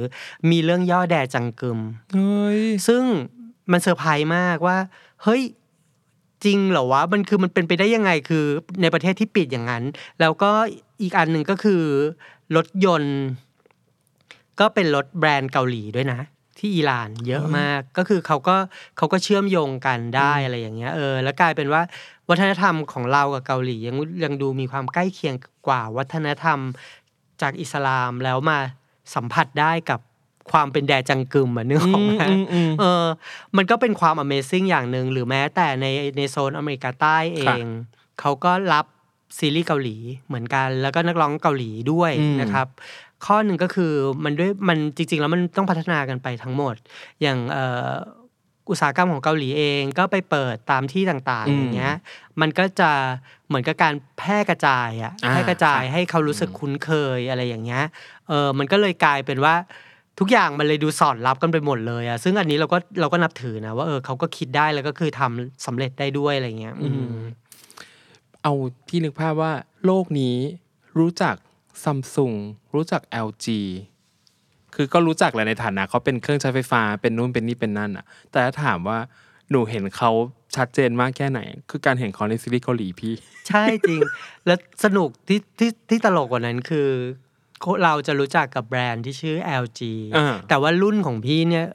[0.49, 1.79] มีเรื่องย่อแดจังกึม
[2.13, 3.03] เฮ้ยซึ่ง
[3.71, 4.77] มันเซอร์ไพรส์มากว่า
[5.23, 5.41] เฮ้ย
[6.45, 8.45] จริงเหรอวะมันคือมันเป็นไปได้ยังไงคือ
[8.81, 9.83] ในประเทศที่ปิดอย่างนั้น
[10.19, 10.51] แล้วก็
[11.01, 11.81] อีกอันหนึ่งก็คือ
[12.55, 13.17] รถยนต์
[14.59, 16.19] ก็เป็นรถแบรนด์เกาหลีด้วยนะ
[16.59, 18.57] ที่อิหร่านเยอะมากก็คือเขาก็
[18.97, 21.81] เขาก็เชื่อมโยงกันได้อะไรอย่างเงี้ยเออแล้วกลายเป็นว่า
[22.29, 25.35] วัฒนธรรมของเรากับเกาหลียังยังดูมีความใกล้เคียง
[25.67, 26.59] กว่าวัฒนธรรม
[27.41, 28.59] จากอิสลามแล้วมา
[29.15, 29.99] สัมผัสได้กับ
[30.51, 33.05] ความเป็นแดจังกึมอะนึกออกไหมอืมอืมเออ
[33.57, 35.85] มันก็เป็นความ Amazing อย่างหนึ่งหรือแม้แต่ใน
[36.17, 37.67] ในโซนอเมริกาใต้เอค่ะง
[38.19, 38.85] เขาก็รับ
[39.37, 42.67] ซีรีส์เกาหลีเหมือนกัน แล้วก็นักร้องเกาหลีด้วยอืมนะครับ
[43.25, 46.75] ข้อหนึ่งก็คือมันด้วยมันจริง ๆ แล้วมันต้องพัฒนากันไปทั้งหมด
[47.21, 47.93] อย่างเอ่อ
[48.69, 51.93] อุตสาหกรรมของเกาหลีเองก็ไปเปิดตามที่ต่างๆอืมอย่างเงี้ย
[52.41, 52.91] มันก็จะ
[53.47, 57.83] เหมือนกับการแพร่กระจายอะอ่าแพร่กระจายครับให้เขารู้สึกคุ้นเคยอะไรอย่างเงี้ย
[58.27, 59.55] เออมันก็เลยกลายเป็นว่า
[60.19, 67.15] ทุกอย่างมันเลยดูสอดรับกันไปหมดเลยอะซึ่งอันนี้เราก็เราก็นับถือนะว่าเออเขาก็คิดได้แล้วก็คือทำสำเร็จได้ด้วยอะไรเงี้ยอืม
[68.43, 68.53] เอา
[68.87, 69.51] พี่นึกภาพว่า
[69.85, 70.35] โลกนี้
[70.99, 71.35] รู้จัก
[71.83, 72.33] ซัมซุง
[72.75, 73.47] รู้จัก LG
[74.75, 78.97] คือก็รู้จักแหละในฐานะเขาเป็นเครื่องใช้ไฟฟ้าเป็นนู่นเป็นนี่เป็นนั่นอะแต่ถ้าถามว่า
[79.49, 80.11] หนูเห็นเขา
[80.55, 83.13] ชัดเจนมากแค่ไหน คือการเห็นเขาในซีรีส์เกาหลีพี่
[83.47, 83.99] ใช่จริง
[84.45, 86.89] แล้วสนุกที่ที่ที่ตลกกว่านั้นคือ
[87.83, 89.81] เราจะรู้จักกับแบรนด์ที่ชื่อ LG
[90.17, 91.65] อ่าแต่ว่ารุ่นของพี่เนี่ย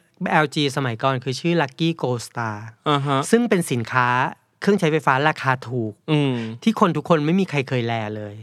[0.44, 2.56] LG สมัยก่อนคือชื่อ Lucky Gold Star
[2.88, 4.08] อ่าฮะซึ่งเป็นสินค้า
[4.60, 8.34] เครื่องใช้ไฟฟ้าราคาถูกอืมที่คนทุกคนไม่มีใครเคยแลเลย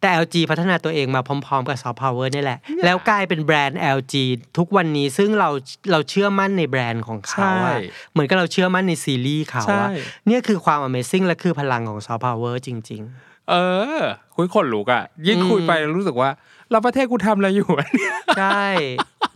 [0.00, 4.14] แต่ LG พัฒนาตัวเองมาพร้อม ๆ กับ Soft Power นี่แหละ แล้วกลายเป็นแบรนด์ LG
[4.58, 5.48] ทุกวันนี้ซึ่งเรา
[5.90, 7.78] เราเชื่อมั่นในแบรนด์ของเขาใช่อะ
[8.12, 9.88] เหมือนกับเราเชื่อมั่นในซีรีส์เขาใช่อะ
[10.26, 13.02] เนี่ยคือความ Amazing และคือพลังของ Soft Power จริง
[13.50, 13.54] เอ
[13.98, 14.02] อ
[14.36, 16.30] คุยขนลุกอะยิ่งคุยไปรู้สึกว่า
[16.70, 18.66] เราประเทศกูทำอะไรอยู่อะๆใช่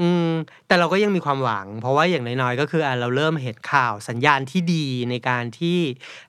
[0.01, 0.31] อืม
[0.67, 5.79] แต่เราก็ยังมีความหวัง เพราะว่าอย่างน้อยๆก็คืออะเราเริ่มเห็นข่าวสัญญาณที่ดีในการที่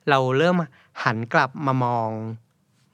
[0.08, 0.56] เราเริ่ม
[1.04, 2.10] หันกลับมามอง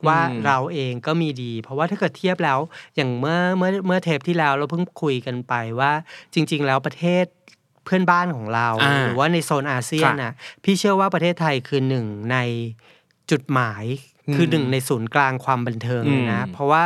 [0.07, 2.59] ว่าอืมเราเองก็มีดี เพราะว่าถ้าเกิดเทียบแล้ว
[2.97, 5.93] อย่างเมื่อเมื่อเมื่อเทปที่แล้วเราเพิ่งคุยกันไปว่า
[6.35, 7.25] จริง ๆ แล้วประเทศ
[7.85, 10.33] เพื่อนบ้านของเราอ่าหรือว่าในโซนอาเซียนค่ะน่ะ
[10.65, 12.37] พี่เชื่อว่าประเทศไทยคือหนึ่งใน
[13.31, 13.85] จุดหมาย
[14.27, 16.85] อืมคือหนึ่งในศูนย์กลางความบันเทิงเลยนะอืมเพราะว่า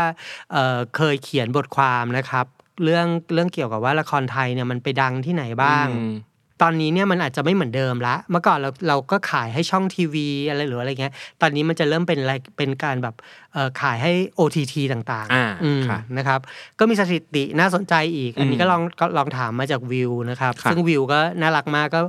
[0.53, 2.47] เอ่อเคยเขียนบทความนะครับ
[2.85, 6.15] เรื่องเรื่องเกี่ยวกับว่าละครไทยเนี่ยมันไปดังที่ไหนบ้างอืม
[6.63, 13.15] ตอนนี้เนี่ยมันอาจจะไม่เหมือนเดิมละ เมื่อก่อนเราเราก็ขายให้ช่องทีวีอะไรหรืออะไรเงี้ย ตอนนี้มันจะเริ่มเป็นอะไรเป็นการแบบ
[13.53, 16.41] เอ่อขายให้ OTT ต่างอ่าอืมค่ะนะครับ
[16.79, 22.01] ก็มีสถิติน่าสนใจอีก อันนี้อืมก็ลองก็ลองถามมาจากวิวนะครับค่ะซึ่งวิวก็น่ารักมากก็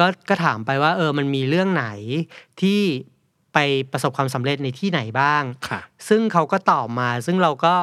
[0.00, 1.86] ก็ก็ถามไปว่าเออมันมีเรื่องไหน
[2.60, 2.80] ที่
[3.54, 3.58] ไป
[3.92, 7.74] ประสบความสำเร็จในที่ไหนบ้างค่ะซึ่งเขาก็ตอบมา ซึ่งเราก็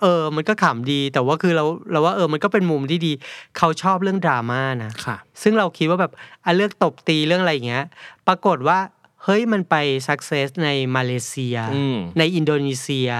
[0.00, 3.12] เออ มันก็ขำดี แต่ว่าคือเราเราว่าเออ มันก็เป็นมุมที่ดี
[3.56, 6.12] เขาชอบเรื่องดราม่านะค่ะ ซึ่งเราคิดว่าแบบ
[6.44, 7.84] อะเลือกตบตีเรื่องอะไรอย่างเงี้ย
[8.26, 8.78] ปรากฏว่า
[9.24, 9.74] เฮ้ย มันไป
[10.06, 13.10] success ในมาเลเซียอืมในอินโดนีเซีย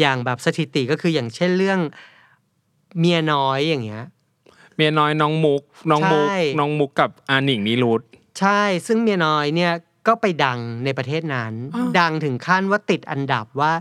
[0.00, 1.80] อย่างแบบสถิติก็คืออย่างเช่นเรื่อง
[2.98, 4.04] เมียน้อยอย่างเงี้ย
[4.76, 8.02] เมียน้อยน้องมุก น้องมุกใช่น้องมุกกับอาหนิงนิรุต
[8.40, 9.72] ใช่ ซึ่งเมียน้อยเนี่ย
[10.06, 13.72] ก็ไปดังในประเทศนั้นอ้าวดังถึงขั้นว่าติดอันดับว่า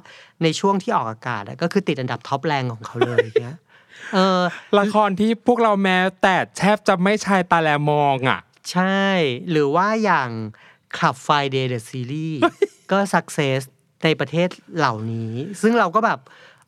[0.43, 3.57] ในช่วงที่ออกอากาศอะก็คือติดอันดับ top rank ของเขาเลยอย่างเงี้ย
[4.13, 4.41] เออ
[4.79, 9.03] ละครที่พวกเราแม้แต่แทบจะไม่ชายตาแลมองอะ ใช่
[9.49, 10.29] หรือว่าอย่าง
[10.95, 12.41] Club Friday the Series
[12.91, 13.61] ก็ success
[14.03, 16.19] ในประเทศเหล่านี้ ซึ่งเราก็แบบ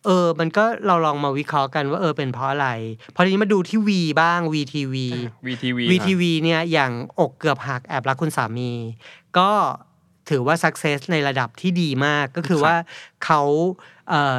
[0.05, 2.69] เออ มันก็เราลองมาวิเคราะห์กันว่าเออเป็นเพราะอะไร
[3.15, 3.89] พอทีนี้มาดูที่ WeTV
[4.21, 4.95] บ้าง WeTV
[5.47, 8.71] WeTV ค่ะ WeTV เนี่ยอย่างอกเกือบหักแอบรักคุณสามี
[9.37, 9.49] ก็
[10.29, 12.75] ถือว่า success ในระดับที่ดีมากก็คือครับว่า
[13.25, 13.41] เขา
[14.09, 14.37] เอ่อ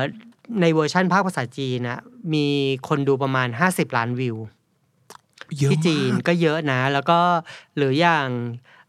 [0.60, 2.00] ในเวอร์ชั่นภาคภาษาจีนนะ
[2.34, 2.46] มี
[2.88, 4.36] คนดูประมาณ 50 ล้านวิว
[5.58, 7.18] เยอะที่จีนมากก็เยอะนะ แล้วก็
[7.76, 8.26] หรืออย่าง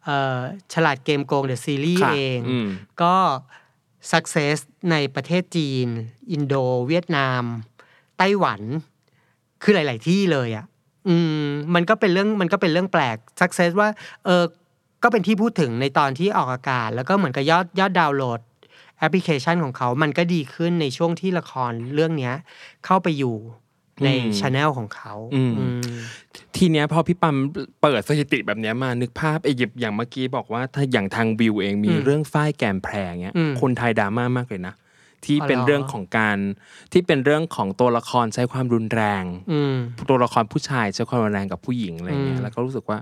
[0.03, 0.37] เอ่อ
[0.73, 2.67] ฉลาดเกมโกง the Series ค่ะเองอืม
[3.01, 3.15] ก็
[4.11, 4.57] success
[4.91, 5.87] ในประเทศจีน
[6.31, 6.55] อินโด
[6.87, 7.43] เวียดนาม
[8.17, 8.61] ไต้หวัน
[9.63, 10.65] คือหลาย ๆ ที่เลยอะ
[11.07, 13.89] อืมมันก็เป็นเรื่องมันก็เป็นเรื่องแปลก success ว่า
[14.25, 14.43] เออ
[15.03, 18.41] ก็เป็นที่พูดถึงในตอนที่ออกอากาศ แล้วก็เหมือนกับยอดยอดดาวน์โหลด
[18.99, 22.31] แอปพลิเคชันของเขา มันก็ดีขึ้นในช่วงที่ละครเรื่องนี้
[22.85, 23.35] เข้าไปอยู่
[24.03, 25.97] ในอืมช anel ของเขาอืมอืม
[26.55, 27.35] ทีเนี้ยพอพี่ปั๊ม
[27.81, 34.73] เปิดสถิติแบบเนี้ยมานึกภาพไอ้หยิบอย่างเมื่อกี้บอกว่าถ้าอย่างทางวิวเองมีอืมเรื่องฝ้ายแกมแพรเงี้ยอืมคนไทยดราม่ามากเลยนะ
[35.25, 36.37] ที่อ๋อเป็นเหรอเรื่องของการ
[36.91, 39.75] ที่เป็นเรื่องของตัวละครใช้ความรุนแรงอืม
[40.09, 42.99] ตัวละครผู้ชายใช้ความรุนแรงกับผู้หญิงอะไรเงี้อืยมแล้วก็รู้สึกว่า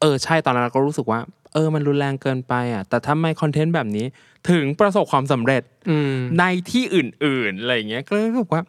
[0.00, 1.20] เออใช่ตอนนั้นเราก็รู้สึกว่า
[1.52, 4.06] เออมันรุนแรงเกินไปอะ แต่ทำไมคอนเทนต์แบบนี้
[4.50, 8.62] ถึงประสบความสำเร็จอืมในที่อื่นๆอะไรเงี้ยก็เลยรู้สึกว่า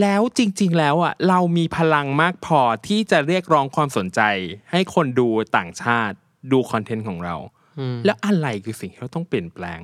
[0.00, 4.20] แล้วจริง ๆ แล้วอะเรามีพลังมากพอที่จะเรียกร้องความสนใจ
[4.70, 6.16] ให้คนดูต่างชาติ
[6.52, 7.36] ดูคอนเทนต์ของเรา
[7.78, 9.80] อืมแล้วอะไรคือสิ่งที่เราต้องเปลี่ยนแปลง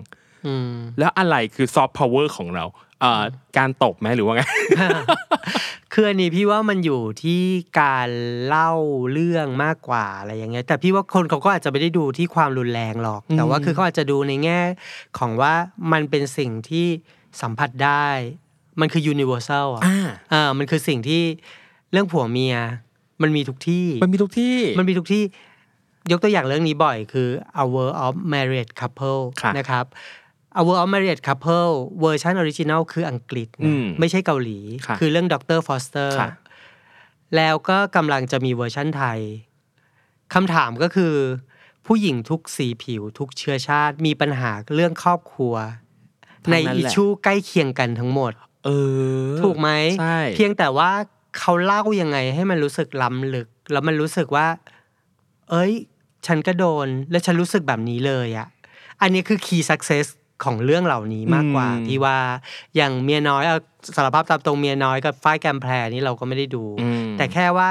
[0.46, 2.64] อืมแล้วอะไรคือซอฟต์พาวเวอร์ของเรา
[3.01, 3.22] เอ่อ
[3.59, 4.42] การตบไหมหรือว่าไง
[5.92, 7.42] คืออันนี้พี่ว่ามันอยู่ที่
[7.81, 8.09] การ
[8.46, 8.72] เล่า
[9.12, 14.61] เรื่องมากกว่าอะไรอย่างเงี้ยแต่พี่ว่าคนเขาก็อาจจะไม่ได้ดูที่ความรุนแรงหรอก แต่ว่าคือเขาอาจจะดูในแง่
[15.18, 15.55] ของว่า
[15.92, 16.87] มันเป็นสิ่งที่
[17.40, 18.09] สัมผัสได้
[18.80, 21.22] มันคือ universal อะอ่าอ่ามันคือสิ่งที่
[21.92, 22.56] เรื่องผัวเมีย
[23.22, 25.22] มันมีทุกที่ มันมีทุกที่ มันมีทุกที่
[26.11, 27.28] ยกตัวอย่างเรื่องนี้บ่อยคือ
[27.62, 29.85] A World of Married Couple ค่ะนะครับ
[30.58, 36.30] A World of Married Couple เวอร์ชัน original คืออังกฤษนะอืมไม่ใช่เกาหลีค่ะคือเรื่อง Doctor Foster ค่ะ
[37.37, 39.20] แล้วก็กำลังจะมีเวอร์ชั่นไทย
[40.35, 41.14] คำถามก็คือ
[41.87, 45.54] ผู้หญิงทุกสีผิวทุกเชื้อชาติมีปัญหาเรื่องครอบครัว
[46.50, 48.32] ในทั้งนั้นอิแหละชูใกล้เคียงกันทั้งหมด
[48.64, 48.70] เอ
[49.25, 49.70] อ ถูกไหม
[50.01, 50.90] ใช่เพียงแต่ว่า
[51.38, 54.46] เขาเล่ายังไงให้มันรู้สึกล้ำลึก แล้วมันรู้สึกว่า
[55.51, 55.72] เอ้ย
[56.27, 58.48] ฉันก็โดน แล้วฉันรู้สึกแบบนี้เลยอะ
[59.01, 60.07] อันนี้คือ key success
[60.44, 62.18] ของเรื่องเหล่านี้มากกว่าอืมพี่ว่า
[62.77, 63.59] อย่างเมียน้อยเอา
[63.96, 67.70] สารภาพตามตรงเมียน้อยกับฝ้ายแกมแพรนี่เราก็ไม่ได้ดูอืมแต่แค่ว่า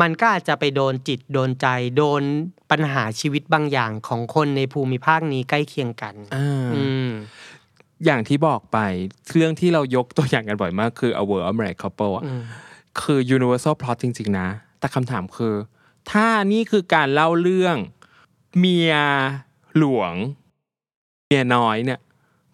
[0.00, 2.22] มันก็อาจจะไปโดนจิตโดนใจ โดน
[2.70, 7.08] ปัญหาชีวิตบางอย่างของคนในภูมิภาคนี้ใกล้เคียงกันอ่าอืม
[8.04, 8.78] อย่างที่บอกไป
[9.28, 12.42] เรื่องที่เรายกตัวอย่างกันบ่อยมากคือ A World of Married Couple อะอืม
[13.00, 15.54] คือ universal plot จริง ๆ นะ แต่คำถามคือ
[16.10, 17.76] ถ้านี่คือการเล่าเรื่อง
[18.58, 18.94] เมีย
[19.78, 20.14] หลวง
[21.26, 22.00] เมียน้อยเนี่ย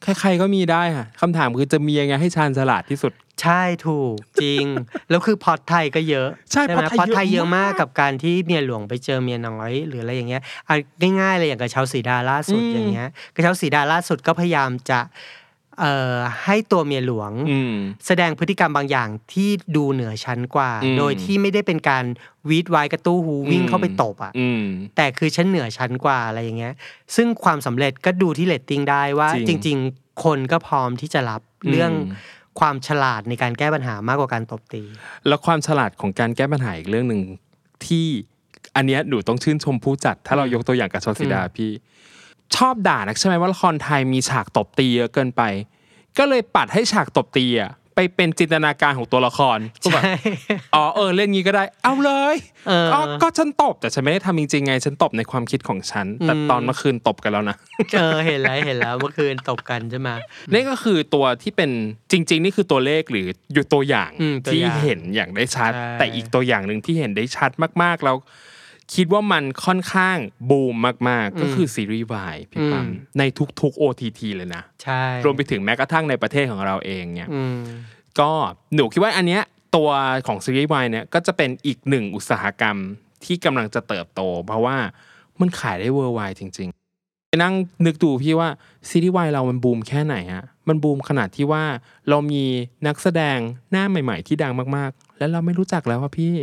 [0.03, 4.67] ใครๆก็มีได้ค่ะคำถามคือจะมียังไงให้ชาญฉลาดที่สุดใช่ถูกจริง
[5.11, 10.77] แล้วคือพล็อตไทยก็เยอะใช่ไหมพล็อตไทยพล็อตไทยเยเยอะอะมากมากกับการที่เมียหลวงไปเจอเมียน้อยหรืออะไรอย่างเงี้ยเอา
[11.21, 15.01] ง่ายๆเลยอย่างกระเช้าสีดาล่าสุดอืมอย่างเงี้ยกระเช้าสีดาล่าสุดก็พยายามจะ
[15.81, 22.05] เอ่อให้ตัวเมียหลวงอืมแสดงพฤติกรรมบางอย่างที่ดูเหนือชั้นกว่าอืมโดยที่ไม่ได้เป็นการ
[22.49, 24.65] วี้ดว้ายกระตู้วู้วิ่งอืมเข้าไปตบอะอืม
[24.97, 26.75] แต่คือชั้นเหนือชั้นกว่าอะไรอย่างเงี้ย
[27.17, 31.41] ซึ่งความสำเร็จก็ดูที่เรตติ้งได้ว่าจจริงริง ๆ คนก็พร้อมที่จะรับ
[31.71, 34.83] เรื่องอืม ความฉลาดในการแก้ปัญหามากกว่าการตบตี
[35.27, 37.23] แล้วความฉลาดของการแก้ปัญหาอีกเรื่องหนึ่ง
[37.87, 38.07] ที่
[38.77, 41.71] อันเนี้ยหนูต้องชื่นชมผู้จัด ถ้าเรายกตัวอย่างกับชนสีดาพี่
[42.57, 45.43] ชอบด่านักใช่ไหมว่าละครไทยมีฉากตบตีเยอะเกินไป
[46.19, 50.15] ก็เลยปัดให้ฉากตบตีอะ ไปเป็นจินตนาการของตัวละครก็แบบใช่
[50.75, 52.37] อ๋อเออเล่นงี้ก็ได้ เอาเลย
[52.69, 57.57] เอออ๋อก็ฉันตบแต่ฉันไม่ได้ทำจริงๆไง ฉันตบในความคิดของฉัน แต่อืมตอนเมื่อคืนตบกันแล้วนะ
[57.99, 60.09] เออเห็นแล้วเห็นแล้วเมื่อคืนตบกันใช่ไหม
[60.53, 61.71] นี่ก็คือตัวที่เป็น
[62.13, 67.51] จริง ๆ นี่คือตัวเลขหรืออยู่ตัวอย่างอืมตัวที่อย่างเห็นอย่างได้ชัดใช่แต่อีกตัวอย่างหนึ่งที่เห็นได้ชัด
[67.83, 68.17] มากๆแล้ว
[68.95, 70.19] คิดว่ามันค่อนข้าง
[70.51, 70.75] บูม
[71.09, 72.87] มาก ๆ ก็คือซีรีส์วายพี่ปั๊ม
[73.19, 73.23] ใน
[73.61, 77.59] ทุก ๆ OTT เลยนะใช่รวมไปถึงแม้กระทั่งในประเทศของเราเองเนี่ยอืม
[78.21, 78.31] ก็
[78.75, 79.43] หนูคิดว่าอันเนี้ย
[79.77, 79.91] ตัว
[80.27, 82.77] ของซีรีส์วายเนี่ยก็จะเป็นอีกหนึ่งอุตสาหกรรม
[83.25, 84.77] ที่กำลังจะเติบโต เพราะว่า
[85.41, 87.55] มันขายได้เวอร์ไวจริงๆไปนั่ง
[87.87, 88.49] นึกดูพี่ว่า
[88.89, 91.65] ซีรีส์วายเรามันบูมแค่ไหนฮะมันบูมขนาดที่ว่า
[92.09, 92.45] เรามี
[92.87, 93.39] นักแสดง
[93.71, 96.35] หน้าใหม่ ๆ ที่ดังมากๆ แล้วเราไม่รู้จักแล้วว่าพี่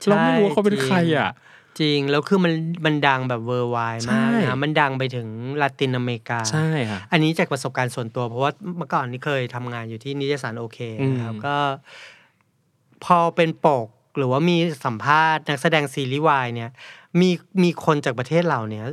[0.00, 1.30] ใช่เราไม่รู้ว่าเขาเป็นใครอะ
[1.80, 2.52] จริง แล้วคือมัน
[2.84, 3.78] มันดังแบบเวอร์ไว
[4.10, 5.28] มากใช่นะมันดังไปถึง
[5.62, 10.78] ลาตินอเมริกา ใช่ค่ะอันนี้จากประสบการณ์ส่วนตัว เพราะว่าเมื่อก่อนนี่เคยทำงานอยู่ที่นิตยสารโอเค
[11.12, 11.56] นะครับอืมก็
[13.04, 16.70] พอเป็นปกหรือว่ามีสัมภาษณ์นักแสดงซีรีส์วายเนี่ย
[17.20, 17.30] มี
[17.62, 18.84] มีคนจากประเทศเราเนี่ย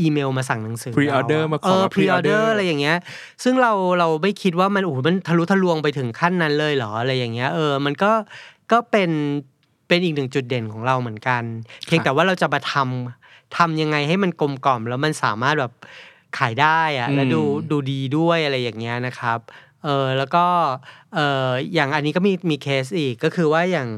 [0.00, 2.96] อีเมลมาสั่งหนังสือพรีออเดอร์ะมาขเอออมาพรีออเดอ pre-order ร์อะไรอย่างเงี้ย
[3.44, 8.12] ซึ่งเราเราไม่คิดว่ามันโอ้โหมันทะลุทะลวงไปถึงขั้นนั้นเลยเหรออะไรอย่างเงี้ยเออมันก็
[8.72, 9.10] ก็เป็น
[9.92, 11.42] เป็นอีกหนึ่งจุดเด่นของเราเหมือนกัน
[11.86, 15.72] เพียงแต่ว่าเราจะมาทำทำยังไงให้มันกลมกล่อม แล้วมันสามารถแบบ
[16.38, 19.38] ขายได้อะและดูอืมดูดีด้วยอะไรอย่างเงี้ยนะครับ
[19.84, 20.44] เออแล้วก็
[21.14, 23.88] เอออย่างอันนี้ก็มีมีเคสอีกก็คือว่าอย่าง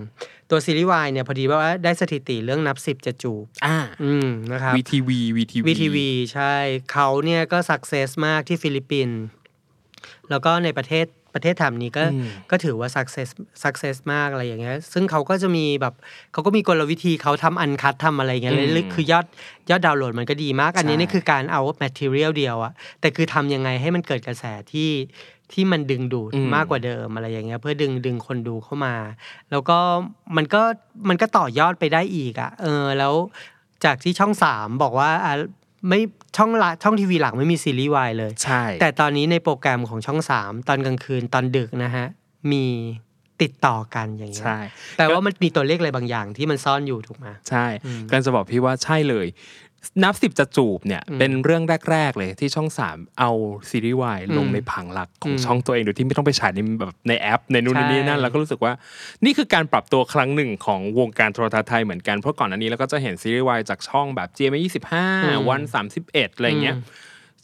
[0.51, 5.99] ตัวซีรีส์วายเนี่ยพอดีว่าได้สถิติเรื่องนับสิบจะจูบอ่าอืมนะครับ VTV VTV VTV
[6.35, 6.55] ใช่
[6.93, 9.19] เขาเนี่ยก็ success มากที่ฟิลิปปินส์
[10.31, 15.95] แล้วก็ในประเทศ ประเทศแถบนี้ก็อืมก็ถือว่า success success มากอะไรอย่างเงี้ยซึ่งเขาก็จะมีแบบ
[16.33, 19.27] เขาก็มีกลวิธีเขาทำ uncut ทำอะไรอย่างเงี้ยเลยคือยอด
[19.71, 24.91] ยอดดาวน์โหลดมันก็ดีมาก อันนี้นี่คือการเอา material เดียวอะแต่คือทำยังไงให้มันเกิดกระแสที่
[25.53, 28.95] ที่มันดึงดูดอืมมากกว่าเดิมอะไรอย่างเงี้ยเพื่อดึงดึงคนดูเข้ามา
[29.51, 29.79] แล้วก็
[30.37, 30.63] มันก็
[31.09, 33.15] มันก็ต่อยอดไปได้อีกอะเออแล้ว
[33.85, 35.35] จากที่ช่องสามบอกว่าอะ
[35.89, 36.01] ไม่
[36.37, 42.07] ช่องละช่องทีวีหลักไม่มีซีรีส์วายเลย ใช่ แต่ตอนนี้ในโปรแกรมของช่องสามตอนกลางคืนตอนดึกนะฮะ
[42.53, 42.65] มี
[43.43, 44.59] ติดต่อกันอย่างเงี้ยใช่
[44.99, 49.27] แต่ว่ามันมีตัวเลขอะไรบางอย่างที่มันซ่อนอยู่ถูกไหมใช่อืมกำลังจะบอกพี่ว่าใช่เลย
[50.05, 53.31] นับสิบจะจูบเนี่ยอืมเป็นเรื่องแรก ๆ เลยที่ช่องสามเอา
[53.71, 58.73] ซีรีส์วายลงอืมในผังหลักของอืมช่องตัวเองโดยที่ไม่ต้องไปฉายในแบบในแอป ในนู่นใช่นี่นั่นแล้วก็รู้สึกว่า
[59.25, 64.63] นี่คือการปรับตัวครั้งหนึ่งของวงการโทรทัศน์ไทยเหมือนกันเพราะก่อนอันนี้เราก็จะเห็นซีรีส์วายจากช่องแบบ GMM
[65.05, 65.61] 25วัน
[65.99, 66.77] 31อะไรเงี้ย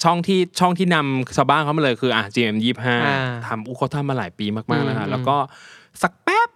[0.04, 5.79] ช่องที่ช่องที่นำชาวบ้านเขามาเลยคืออะ GM ยี่ห้าอ่าทำอุยเขาทำมาหลายปีมากๆแล้วอืค่ะมแล้วก็สักแป๊บ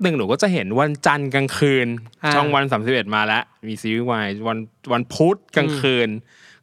[0.02, 1.88] หนึ่งหนูก็จะเห็นวันจันทร์กลางคืน
[2.24, 4.58] อ่าช่องวันสามสิบเอ็ดมาแล้ว มีซีรีส์วายวัน
[4.92, 6.10] วันพุธกลางคืน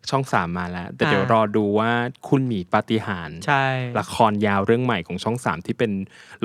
[0.09, 1.91] ช่องสามมาแล้ว แต่เดี๋ยวอ่ารอดูว่า
[2.29, 3.65] คุณหมีปาฏิหาริย์ใช่
[3.99, 5.91] ละครยาวเรื่องใหม่ของช่องสามที่เป็น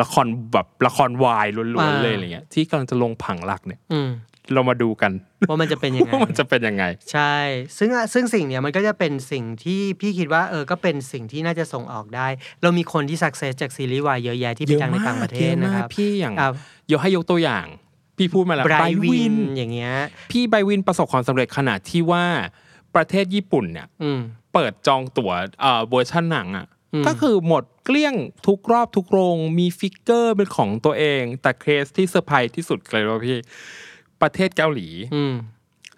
[0.01, 4.11] ละครแบบละครวายล้วนอ่าๆเลยอะไรเงี้ยที่กำลังจะลงผังหลักเนี่ยอืม
[4.54, 5.12] เรามาดูกัน
[5.48, 7.37] ว่ามันจะเป็นยังไงว่ามันจะเป็นยังไง ใช่
[7.78, 12.28] ซึ่งซึ่งสิ่งเนี้ยมันก็จะเป็นสิ่งที่พี่คิดว่าเออก็เป็นสิ่งที่น่าจะส่งออกได้
[12.62, 16.48] เรามีคนที่สักเซสจากซีรีส์วายเยอะแยะที่ไปดังในต่างประเทศยอมากนะครับพี่อย่างอะ
[16.92, 17.66] ยกให้ยกตัวอย่าง
[18.18, 19.94] พี่พูดมาแล้วไบร์ทไบร์ทวินวินอย่างเงี้ย
[20.32, 22.24] พี่ไบร์ทวินประสบความสำเร็จขนาดที่ว่า
[22.94, 24.20] ประเทศญี่ปุ่นเนี่ยอืม
[24.54, 28.14] เปิดจองตั๋วเอ่อเวอร์ชันหนังอะอืมก็คือหมดเกลี้ยง
[28.46, 33.37] ทุกรอบทุกโรงมี figure เป็นของตัวเอง แต่เคสที่เซอร์ไพรส์ที่สุดเลยว่าพี่
[34.22, 35.35] ประเทศเกาหลีอืม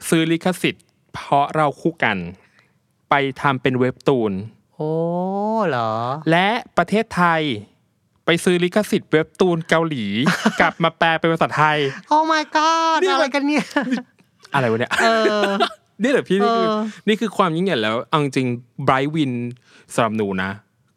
[0.09, 2.16] ซื้อลิขสิทธิ์ เพราะเราคู่กัน
[3.11, 4.33] ไปทำเป็นเว็บตูน
[4.74, 4.92] โอ้
[5.68, 5.92] เหรอ
[6.31, 7.42] และประเทศไทย
[8.26, 10.04] ไปซื้อลิขสิทธิ์เว็บตูนเกาหลี
[10.61, 11.78] กลับมาแปลเป็นภาษาไทย
[12.09, 13.64] โอ้ my god นี่มันอะไรกันเนี่ย
[14.54, 15.07] อะไรวะเนี่ยเอ
[15.48, 15.50] อ
[16.02, 16.78] นี่เหรอพี่นี่คือเออ
[17.09, 18.48] นี่คือความยิ่งใหญ่แล้วเอาจริง
[18.85, 19.33] ไบรท์วิน
[19.94, 20.50] สำหรับหนูนะ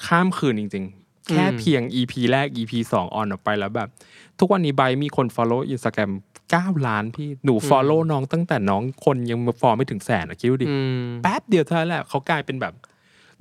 [0.05, 3.89] ข้ามคืนจริง ๆ แค่เพียง EP แรก EP สองออนออกไปแล้วแบบ
[4.39, 6.11] ทุกวันนี้ไบรท์มีคน follow Instagram
[6.59, 12.73] 9 ล้านพี่หนู follow น้องตั้งแต่น้องคนยังมาฟอลไม่ถึงแสนอะคิดดูดิอืแป๊บเดียวเท่านั้นแหละเขากลายเป็นแบบ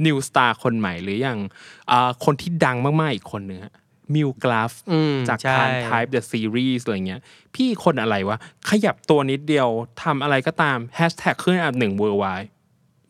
[0.07, 1.38] new star คนใหม่หรืออย่าง
[1.90, 3.61] อ่าคนที่ดังมากๆอีกคนหนึ่ง
[4.14, 7.20] มิวกลัฟอืมจากใช่ TharnType the Series อะไรเงี้ย
[7.55, 8.38] พี่คนอะไรวะ
[8.70, 9.68] ขยับตัวนิดเดียว
[10.03, 12.25] ทำอะไรก็ตามแฮชแท็กขึ้นอันดับหนึ่ง worldwide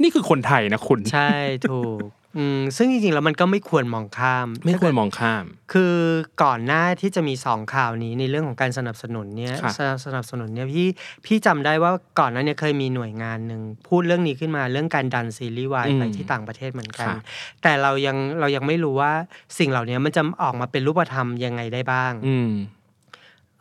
[0.02, 1.32] นี่คือคนไทยนะคุณ ใช่
[1.70, 1.98] ถูก
[2.36, 5.94] อืมซึ่งจริงๆแล้วมันก็ไม่ควรมองข้าม ไม่ควรมองข้าม คือ
[6.42, 10.86] ก่อนหน้าที่จะมีสองข่าวนี้ในเรื่องของการสนับสนุนเนี่ยครับสนับสนับสนุนเนี่ยพี่
[11.26, 17.20] พี่จำได้ว่าก่อนหนั้นเนี่ยเคยมีหน่วยงานหนึ่งพูดเรื่องนี้ขึ้นมาเรื่องการดันซีรีส์วายไปที่ต่างประเทศเหมือนกันครับ
[17.62, 19.12] แต่เรายังเรายังไม่รู้ว่า
[19.58, 22.52] สิ่งเหล่านี้มันจะออกมาเป็นรูปธรรมยังไงได้บ้าง อืม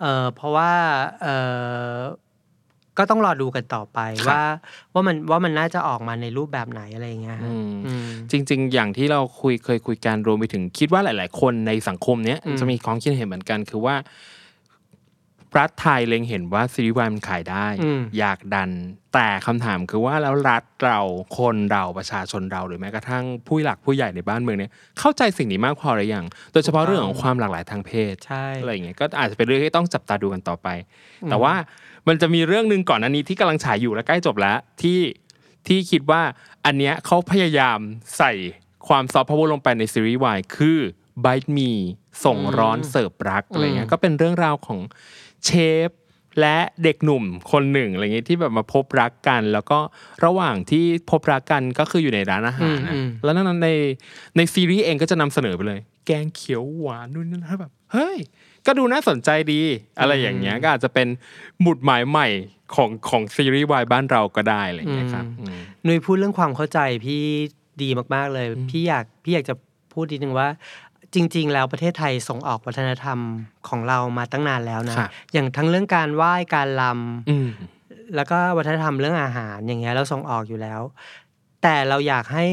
[0.02, 0.72] เออเพราะว่า
[1.22, 1.28] เอ
[1.94, 1.96] อ
[3.00, 4.44] ก็ต้องรอดูกันต่อไปครับว่า
[4.94, 13.96] ว่ามันว่ามันน่าจะออกมาในรูปแบบไหนอะไรอย่างเงี้ยฮะอืมอืมจริง ๆ อย่างที่เราคุยเคยคุยกันรวมไปถึงคิดว่าหลาย ๆ คนในสังคมเนี้ยอืมจะมีความคิดเห็นเหมือนกันคือว่า
[15.60, 18.70] รัฐไทยเล็งเห็นว่าซีรีส์วายมันขายได้อืมอยากดัน
[19.14, 21.00] แต่คำถามคือว่าแล้วรัฐเรา
[21.38, 30.68] คนเราประชาชนเราหรือแม้กระทั่งผู้หลักผู้ใหญ่ในบ้านเมืองเนี่ยเข้าใจสิ่งนี้มากพอหรือยังโดยเฉพาะเรื่องของความหลากหลายทางเพศใช่อะไรอย่างเงี้ยก็อาจจะเป็นเรื่องที่ต้องจับตาดูกันต่อไป
[31.30, 31.54] แต่ว่า
[32.10, 35.00] มันจะมีเรื่องหนึ่งก่อนอันนี้ที่กำลังฉายอยู่และใกล้จบแล้วที่
[35.68, 36.22] ที่คิดว่า
[36.66, 37.80] อันเนี้ยเขาพยายาม
[38.18, 38.32] ใส่
[38.88, 40.80] ความซอฟต์พาวเวอร์ลงไปในซีรีส์วายคือ
[41.24, 41.72] Bite Me
[42.26, 44.80] ส่งร้อนเสิร์ฟรักอะไรเงี้ยก็เป็นเรื่องราวของ
[45.46, 45.52] เช
[45.88, 45.90] ฟ
[46.40, 49.80] และเด็กหนุ่มคนหนึ่งอะไรเงี้ยที่แบบมาพบรักกัน แล้วก็
[50.26, 53.70] ระหว่างที่พบรักกันก็คืออยู่ในร้านอาหารนะอืมอืมแล้วนั้นใน
[54.38, 58.18] ในซีรีส์เองก็จะนำเสนอไปเลย แกงเขียวหวานนู่นนั่นแบบเฮ้ย
[58.66, 59.62] ก็ดูน่าสนใจดี
[60.00, 61.08] อะไรอย่างเงี้ยก็อาจจะเป็น
[61.62, 62.28] หมุดหมายใหม่
[62.76, 67.24] ของของซีรีส์วายบ้านเราก็ได้อะไรอย่างเงี้ยครับอืมนุ้ยพูดเรื่องความเข้าใจพี่
[67.82, 69.56] ดีมากๆเลย พี่อยากพี่อยากจะ
[69.94, 70.48] พูดนิดนึงว่า
[71.14, 73.20] จริง ๆ แล้วประเทศไทยส่งออกวัฒนธรรม
[73.68, 76.84] ของเรามาตั้งนานแล้วนะครับอย่างทั้งเรื่องการไหว้การล
[77.30, 80.82] อืมำแล้วก็วัฒนธรรมเรื่องอาหารอย่างเงี้ยเราส่งออกอยู่แล้ว
[81.64, 82.46] แต่เราอยากให้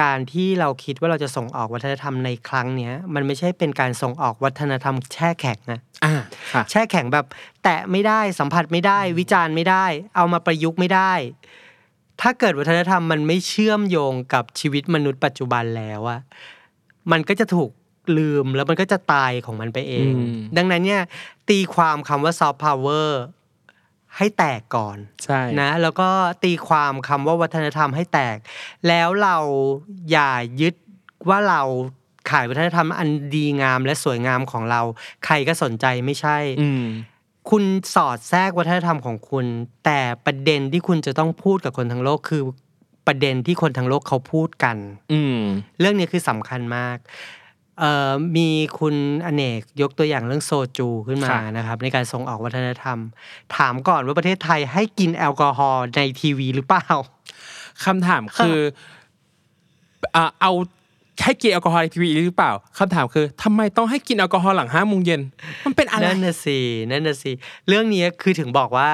[0.00, 6.14] การที่เราคิดว่าเราจะส่งออกวัฒนธรรมในครั้งเนี้ย มันไม่ใช่เป็นการส่งออกวัฒนธรรมแช่แข็งนะอ่า
[6.52, 7.26] ค่ะแช่แข็งแบบ
[7.62, 9.84] แตะไม่ได้สัมผัสไม่ได้ วิจารณ์ไม่ได้
[10.16, 11.12] เอามาประยุกต์ไม่ได้
[12.20, 16.20] ถ้าเกิดวัฒนธรรมมันไม่เชื่อมโยงกับชีวิตมนุษย์ปัจจุบันแล้วอะ
[17.12, 17.70] มันก็จะถูก
[18.18, 21.02] ลืมแล้วมันก็จะตายของมันไปเองอืมดังนั้นเนี่ย
[21.48, 23.22] ตีความคำว่าซอฟต์พาวเวอร์
[24.16, 26.08] ให้แตกก่อนใช่นะแล้วก็
[26.44, 28.36] ตีความคำว่าวัฒนธรรมให้แตก
[28.88, 29.36] แล้วเรา
[30.10, 30.74] อย่ายึด
[31.28, 31.62] ว่าเรา
[32.30, 34.80] ขายวัฒนธรรมอันดีงามและสวยงามของเรา
[35.24, 36.86] ใครก็สนใจไม่ใช่อืม
[37.50, 39.46] คุณสอดแทรกวัฒนธรรมของคุณ
[39.84, 42.42] แต่ประเด็นที่คุณจะต้องพูดกับคนทั้งโลกคือ
[43.06, 44.76] ประเด็นที่คนทั้งโลกเขาพูดกัน
[45.12, 45.38] อืม
[45.80, 47.43] เรื่องนี้คือสำคัญมากเอ่อ
[48.36, 48.94] มีคุณ
[49.26, 52.98] อเนกยกตัวอย่างเรื่องโซจูขึ้นมาครับนะครับ ในการส่งออกวัฒนธรรม
[53.56, 56.86] ถามก่อนว่าประเทศไทยให้กินแอลกอฮอล์ในทีวีหรือเปล่า
[57.84, 58.58] คำถามคือ
[60.14, 60.52] อ่าเอา
[61.22, 65.20] ให้กินแอลกอฮอล์ในทีวีหรือเปล่าคำถามคือทำไมต้องให้กินแอลกอฮอล์หลังห้าโมงเย็น
[65.64, 66.58] มันเป็นอะไรนั่นน่ะสิ
[66.90, 67.32] นั่นน่ะสิ
[67.68, 68.90] เรื่องนี้คือถึงบอกว่า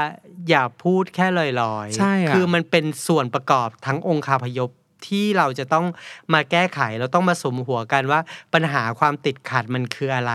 [0.48, 1.46] อย่าพูดแค่ลอ
[1.84, 4.70] ยๆใช่อะคือมันเป็นส่วนประกอบทั้งองค์คาพยพ
[5.08, 5.86] ที่เราจะต้อง
[6.32, 8.20] มาแก้ไขเราต้องมาสมหัวกันว่า
[8.54, 10.32] ปัญหาความติดขัดมันคืออะไร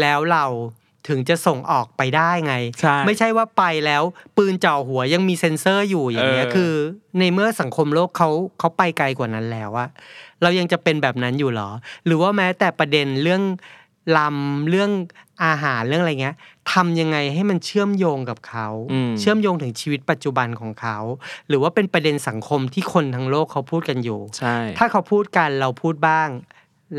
[0.00, 0.44] แล้วเรา
[1.08, 4.02] ถึงจะส่งออกไปได้ไงใช่ไม่ใช่ว่าไปแล้ว
[4.36, 6.72] ปืนจ่อหัวยังมีเซ็นเซอร์อยู่อย่างเงี้ยเออคือ
[7.18, 8.28] ในเมื่อสังคมโลกเขา
[8.58, 9.88] เขาไปไกลกว่านั้นแล้วอะ
[10.42, 11.70] เรายังจะเป็นแบบนั้นอยู่เหรอ
[12.06, 13.42] หรือว่าแม้แต่ประเด็นเรื่อง
[14.18, 14.90] ลำเรื่อง
[15.44, 16.36] อาหารเรื่องอะไรเงี้ย
[16.72, 20.98] ทำยังไงให้มันเชื่อมโยงกับเขาอืมเชื่อมโยงถึงชีวิตปัจจุบันของเขา
[21.48, 26.28] หรือว่าเป็นประเด็นสังคมที่คนทั้งโลกเขาพูดกันอยู่ใช่ถ้าเขาพูดกันเราพูดบ้าง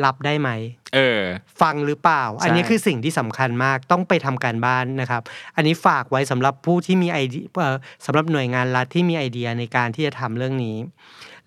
[0.06, 0.50] รับได้ไหม
[0.96, 1.22] เออ
[1.62, 5.22] ฟังหรือเปล่า อันนี้ใช่คือสิ่งที่สำคัญมากต้องไปทำการบ้านนะครับ
[5.56, 7.76] อันนี้ฝากไว้สำหรับผู้ที่มีไอเดียเอ่อ
[8.06, 10.78] สำหรับหน่วยงานรัฐที่มีไอเดียในการที่จะทำเรื่องนี้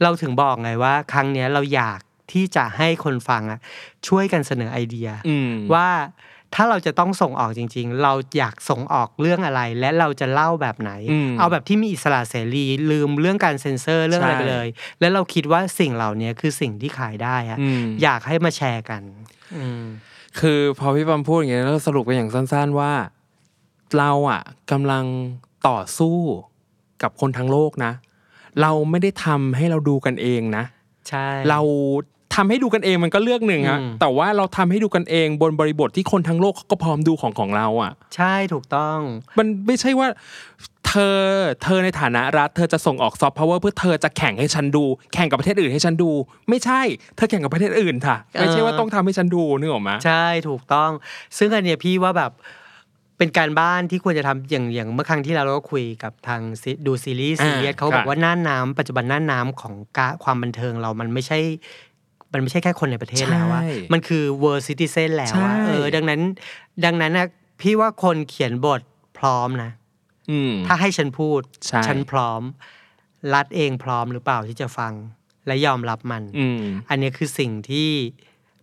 [0.03, 2.01] เราถึงบอกไงว่า ครั้งเนี้ยเราอยาก
[2.32, 3.59] ที่จะให้คนฟังอะ
[4.09, 5.88] ช่วยกันเสนอไอเดียอืมว่า
[6.55, 14.68] ถ้าเราจะต้องส่งออกจริง ๆ เราอยากส่งออกเรื่องอะไร และเราจะเล่าแบบไหนอืมเอาแบบที่มีอิสระเสรีลืมเรื่องการเซ็นเซอร์เรื่องอะไรใช่ไปเลย
[15.00, 19.03] แล้วเราคิดว่าสิ่งเหล่านี้คือสิ่งที่ขายได้อะอืมอยากให้มาแชร์กัน
[19.57, 19.82] อืม
[20.40, 22.92] คือพอพี่ปั๊มพูดอย่างเงี้ยแล้วสรุปกันอย่างสั้น ๆว่า
[23.98, 25.05] เราอะกำลัง
[25.68, 26.18] ต่อสู้
[27.03, 27.92] กับคนทั้งโลกนะ
[28.62, 30.64] เราไม่ได้ทำให้เราดูกันเองนะ
[31.09, 31.61] ใช่เรา
[32.35, 38.99] ทำให้ดูกันเองมันก็เลือกหนึ่งฮะอืมแต่ว่าเราทำให้ดูกันเองบนบริบทที่คนทั้งโลกเขาก็พร้อมดูของของเราอะ ใช่ถูกต้อง
[39.39, 40.09] มันไม่ใช่ว่า
[40.87, 41.20] เธอ
[41.62, 46.11] เธอในฐานะรัฐเธอจะส่งออกซอฟต์พาวเวอร์เพื่อเธอจะแข่งให้ฉันดู แข่งกับประเทศอื่นให้ฉันดู
[46.49, 46.80] ไม่ใช่
[47.16, 50.91] เธอแข่งกับประเทศอื่นค่ะ ไม่ใช่ว่าต้องทำให้ฉันดูนึกออกไหมใช่ถูกต้อง
[51.39, 52.33] ซึ่งอันเนี้ยพี่ว่าแบบ
[53.18, 61.39] เป็นการบ้านที่ควรจะทำอย่างอย่างเมื่อครั้งที่เราเราก็คุยกับทางซีดูซีรีส์ซีเรียสเขาบอกว่าน่านน้ำปัจจุบันน่านน้ำของกะความบันเทิงเรามันไม่ใช่
[62.33, 66.20] มันไม่ใช่แค่คนในประเทศแล้วอะใช่มันคือ world citizen แล้วใช่อะเออ ดังนั้น
[66.85, 67.26] ดังนั้นนะ
[67.61, 68.80] พี่ว่าคนเขียนบท
[69.18, 69.70] พร้อมนะ
[70.30, 72.43] อืมถ้าให้ฉันพูดใช่ฉันพร้อม
[73.35, 74.93] รัฐเองพร้อมหรือเปล่าที่จะฟัง
[75.47, 77.91] และยอมรับมันอืมอันนี้คือสิ่งที่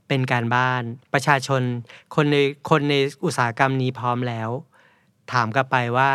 [0.08, 1.62] เป็นการบ้านประชาชน
[2.16, 2.38] คนใน
[2.70, 4.50] คนในอุตสาหกรรมนี้พร้อมแล้ว
[5.32, 6.10] ถามกลับไปว่า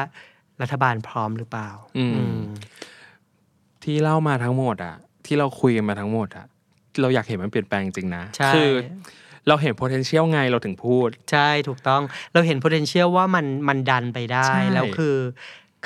[0.60, 2.42] รัฐบาลพร้อมหรือเปล่าอืมอืม
[3.82, 4.96] ที่เล่ามาทั้งหมดอะ
[5.26, 6.46] ที่เราคุยกันมาทั้งหมดอะ
[7.00, 8.72] เราอยากเห็นมันเปลี่ยนแปลงจริงๆนะใช่คือ
[9.48, 15.16] เราเห็น potential ไงเราถึงพูด ใช่ถูกต้องเราเห็น potential ว่ามันมันดันไปได้ใช่แล้วคือ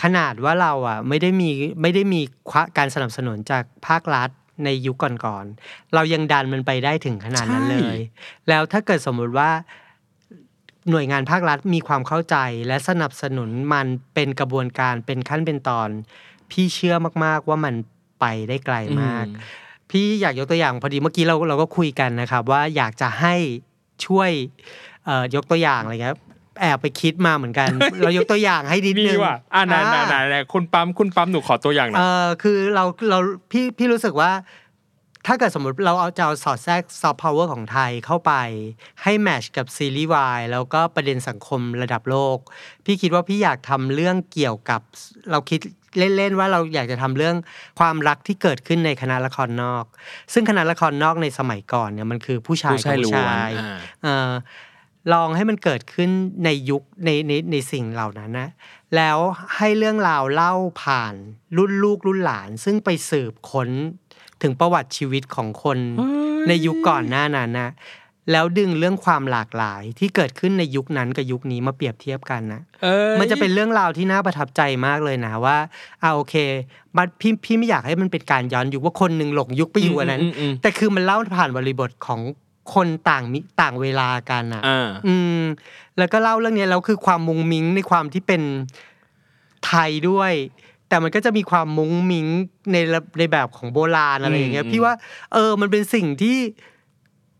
[0.02, 1.50] ขนาดว่าเราอะไม่ได้มี
[1.82, 4.30] ไม่ได้มีควะการสนับสนุนจากภาครัฐ
[4.64, 7.96] ในยุคก่อนๆเรายังดันมันไปได้ถึงขนาดนั้นเลย
[8.48, 9.50] แล้วถ้าเกิดสมมุติว่า
[10.90, 12.36] หน่วยงานภาครัฐมีความเข้าใจ
[12.66, 15.88] และสนับสนุนมันเป็นกระบวนการเป็นขั้นเป็นตอน
[16.50, 17.74] พี่เชื่อมากๆว่ามัน
[18.20, 23.34] ไปได้ไกลมากอืม พี่อยากยกตัวอย่างพอดีเมื่อกี้เราเราก็คุยกันนะครับ ว่าอยากจะให้
[24.07, 24.30] ช่วย
[25.05, 26.16] เอ่อยกตัวอย่างอะไรเงี้ย
[26.61, 27.68] แอบไปคิดมาเหมือนกัน
[28.01, 33.18] เรายกตัวอย่างให้นิดมีนึงว่ะอ่าไหนไหนไหนไหนคุณปั๊มคุณปั๊มหนูขอตัวอย่างหน่เออยอคือเราเรา
[33.51, 34.30] พี่พี่รู้สึกว่า
[35.29, 38.33] ถ้าเกิดสมมติเราเอาจะเอาสอดแทรกซอฟต์พาวเวอร์ของไทยเข้าไป
[39.03, 42.39] ให้แมทชกับซีรีส์วายแล้วก็ประเด็นสังคมระดับโลก
[42.85, 44.81] พี่คิดว่าพี่อยากทำเรื่องเกี่ยวกับ
[45.31, 45.61] เราคิด
[46.16, 47.37] เล่น ๆ ว่าเราอยากจะทำเรื่อง
[47.81, 49.85] ความรักที่เกิดขึ้นในคณะละครนอก
[50.33, 54.31] ซึ่งคณะละครนอกในสมัยก่อนเนี่ยมันคือผู้ชายผู้กับชายล้ผู้วนชายอ่าเอ่อ
[55.12, 56.11] ลองให้มันเกิดขึ้น
[56.45, 58.51] ในยุคในในในสิ่งเหล่านั้นนะ
[58.97, 59.18] แล้ว
[59.57, 61.14] ให้เรื่องราวเล่าผ่าน
[61.57, 63.70] รุ่นลูกรุ่นหลาน ซึ่งไปสืบค้น
[64.43, 65.78] ถึงประวัติชีวิตของคน
[66.49, 67.70] ในยุคก่อนหน้านั้นนะ
[68.32, 75.59] แล้วดึงเรื่องความหลากหลายที่เกิดขึ้นในยุคนั้นกับยุคนี้มาเปรียบเทียบกันนะเอ้ยมันจะเป็นเรื่องราวที่น่าประทับใจมากเลยนะว่า
[76.03, 76.34] อ่าโอเค
[76.97, 82.20] บัดพี่พี่ไม่อยากให้มันเป็นการย้อนยุคว่าคนหนึ่งหลงยุคไปอยู่อันนั้นอืมอืมอืมแต่คือมันเล่าผ่านบริบทของ
[82.74, 85.43] คนต่างมิต่างเวลากันอะอ่าอืม
[85.99, 88.43] แล้วก็เล่าเรื่องนี้แล้วคือความมุงมิงในความที่เป็น
[89.66, 90.32] ไทยด้วย
[90.89, 92.26] แต่มันก็จะมีความมุงมิง
[92.72, 94.95] ในระในแบบของโบราณอะไรอย่างเงี้ยอืมพี่ว่า
[95.32, 96.39] เออมันเป็นสิ่งที่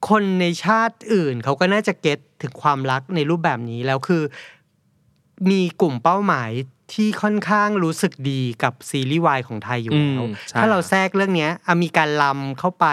[0.09, 4.23] คนในชาติอื่นเขาก็น่าจะเก็ตถึงความรักในรูปแบบนี้แล้วคือ
[5.51, 6.51] มีกลุ่มเป้าหมาย
[6.95, 12.87] ที่ค่อนข้างรู้สึกดีกับซีรีส์วายของไทยอยู่แล้วอืมใช่ถ้าเราแทรกเรื่องเนี้ยอะมีการลำเข้าไป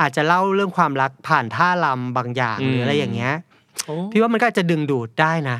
[0.00, 3.34] อาจจะเล่าเรื่องความรักผ่านท่าลำบางอย่างหรืออะไรอย่างเงี้ย
[3.86, 5.58] โอ้พี่ว่ามันก็อาจจะดึงดูดได้นะ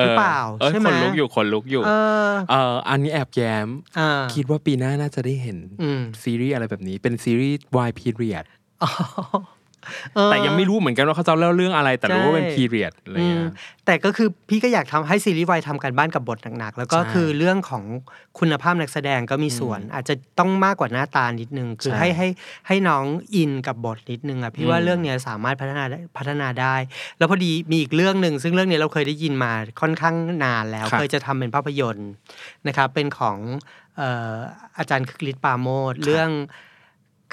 [0.00, 1.90] หรือเปล่าเออใช่ไหมคนลุกอยู่คนลุกอยู่เอ
[2.28, 3.68] อเอออันนี้แอบแย้ม
[3.98, 7.86] อ่าคิดว่าปีหน้าน่าจะได้เห็นอืมซีรีส์อะไรแบบนี้เป็นซีรีส์วา
[9.84, 13.50] ยพีเรียดอ๋อเออแต่ยังไม่รู้เหมือนกันว่าเขาจะเล่าเรื่องอะไร แต่รู้ว่าเป็นใช่พีเรียดอะไรอืเงี้มย
[13.86, 17.84] แต่ก็คือพี่ก็อยากทำให้ซีรีส์วายทำการบ้านกับบทหนักๆ แล้วก็ใช่คือเรื่องของ
[18.38, 22.28] คุณภาพนักแสดงก็มีส่วน อาจจะต้องมากกว่าหน้าตานิดนึง คือใช่ให้ให้
[22.66, 23.04] ให้น้อง
[23.34, 26.74] อินกับบทนิดนึงอะพี่ว่าอืมเรื่องเนี้ยสามารถพัฒนาได้พัฒนาได้
[27.18, 30.14] แล้วพอดีมีอีกเรื่องหนึ่งซึ่งเรื่องนี้เราเคยได้ยินมาค่อนข้าง
[30.44, 32.10] นานแล้ว เคยจะทำเป็นภาพยนตร์
[32.66, 33.38] นะครับเป็นของ
[33.96, 34.34] เอ่อ
[34.78, 36.30] อาจารย์คึกฤทธิ์ปราโมดเรื่อง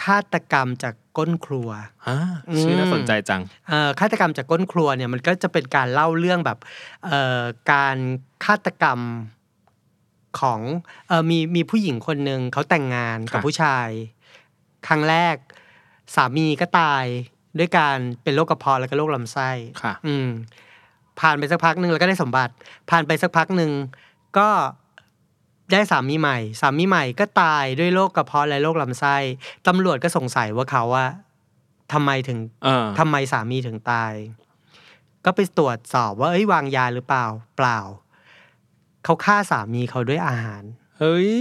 [0.04, 1.70] ฆาตกรรมจากก้นครัว
[2.08, 2.18] อ่า
[2.62, 6.58] ชื่อน่าสนใจจังเอ่อฆาตกรรมจากก้นครัวเนี่ยมันก็จะเป็นการเล่าเรื่องแบบ
[7.06, 7.98] เอ่อการ
[8.46, 9.00] ฆาตกรรม
[10.40, 10.60] ของ
[11.08, 13.88] เอ่อมีมีผู้หญิงคนหนึ่งเขาแต่งงานกับค่ะผู้ชาย
[14.88, 15.36] ครั้งแรก
[16.16, 17.06] สามีก็ตาย
[17.60, 19.50] ด้วยการเป็นโรคกระเพาะแล้วก็โรคลำไส้
[19.82, 20.28] ค่ะ อืม
[21.20, 22.54] ผ่านไปสักพักหนึ่งแล้วก็ได้สมบัติ
[22.90, 23.72] ผ่านไปสักพักหนึ่ง
[24.38, 24.50] ก็
[25.72, 29.18] ได้สามีใหม่ สามีใหม่ก็ตายด้วยโรคกระเพาะและโรคลำไส้
[29.68, 31.06] ตำรวจก็สงสัยว่าเขาว่า
[31.94, 34.14] ทำไมถึงเออทำไมสามีถึงตาย
[35.26, 37.26] ก็ไปตรวจสอบว่าเอ้ยวางยาหรือเปล่า
[37.58, 37.80] เปล่า
[39.04, 40.64] เขาฆ่าสามีเขาด้วยอาหาร
[41.00, 41.32] เฮ้ย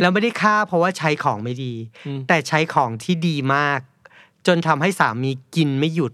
[0.00, 1.72] แล้วไม่ได้ฆ่าเพราะว่าใช้ของไม่ดี
[2.06, 3.80] อืมแต่ใช้ของที่ดีมาก
[4.46, 6.12] จนทำให้สามีกินไม่หยุด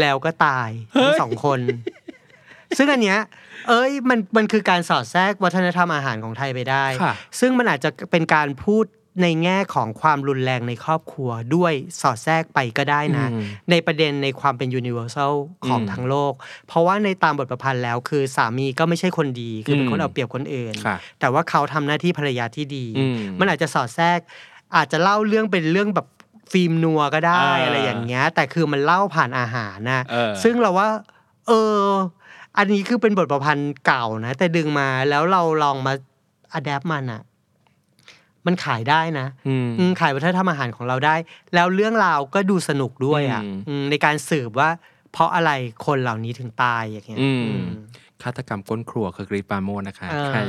[0.00, 0.70] แล้วก็ตาย
[1.00, 1.60] ทั้งสองคน
[2.78, 3.18] ซึ่งอันเนี้ย
[3.68, 8.84] เอ้ยมันมันคือการสอดแทรกวัฒนธรรมอาหารของไทยไปได้ค่ะซึ่งมันอาจจะเป็นการพูด
[9.22, 15.32] ในแง่ของความรุนแรงในครอบครัวด้วยสอดแทรกไปก็ได้นะอืมในประเด็นในความเป็น universal
[15.66, 16.32] ของอืมทั้งโลก
[16.66, 24.18] เพราะว่าในตามบทประพันธ์แล้วคือสามีก็ไม่ใช่คนดี คือเป็นอืมคนเอาเปรียบคนอื่นค่ะแต่ว่าเขาทำหน้าที่ภรรยาที่ดีอืมมันอาจจะสอดแทรก
[24.76, 26.06] อาจจะเล่าเรื่องเป็นเรื่องแบบ
[26.52, 30.88] ฟิล์มนัวก็ได้อ่าอะไรอย่างเงี้ย แต่คือมันเล่าผ่านอาหารนะเออซึ่งเราว่า
[31.48, 31.80] เออ
[32.58, 35.92] อันนี้คือเป็นบทประพันธ์เก่านะ แต่ดึงมาแล้วเราลองมา
[36.52, 37.22] อัดแอปมันอะ
[38.46, 41.16] มันขายได้นะอืมอืมขายวัฒนธรรมอาหารของเราได้
[41.54, 44.70] แล้วเรื่องราวก็ดูสนุกด้วยอะอืมอืมในการสืบว่า
[45.12, 45.50] เพราะอะไร
[45.86, 47.68] คนเหล่านี้ถึงตายอย่างเงี้ยอืมอืม
[48.22, 50.40] ฆาตกรรมก้นครัวคือกรีดปราโมชนะคะอ่าใคร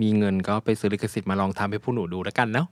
[0.00, 2.66] มีเงินก็ไปซื้อลิขสิทธิ์มาลองทำให้ผู้หนูดูแล้วกันเนาะ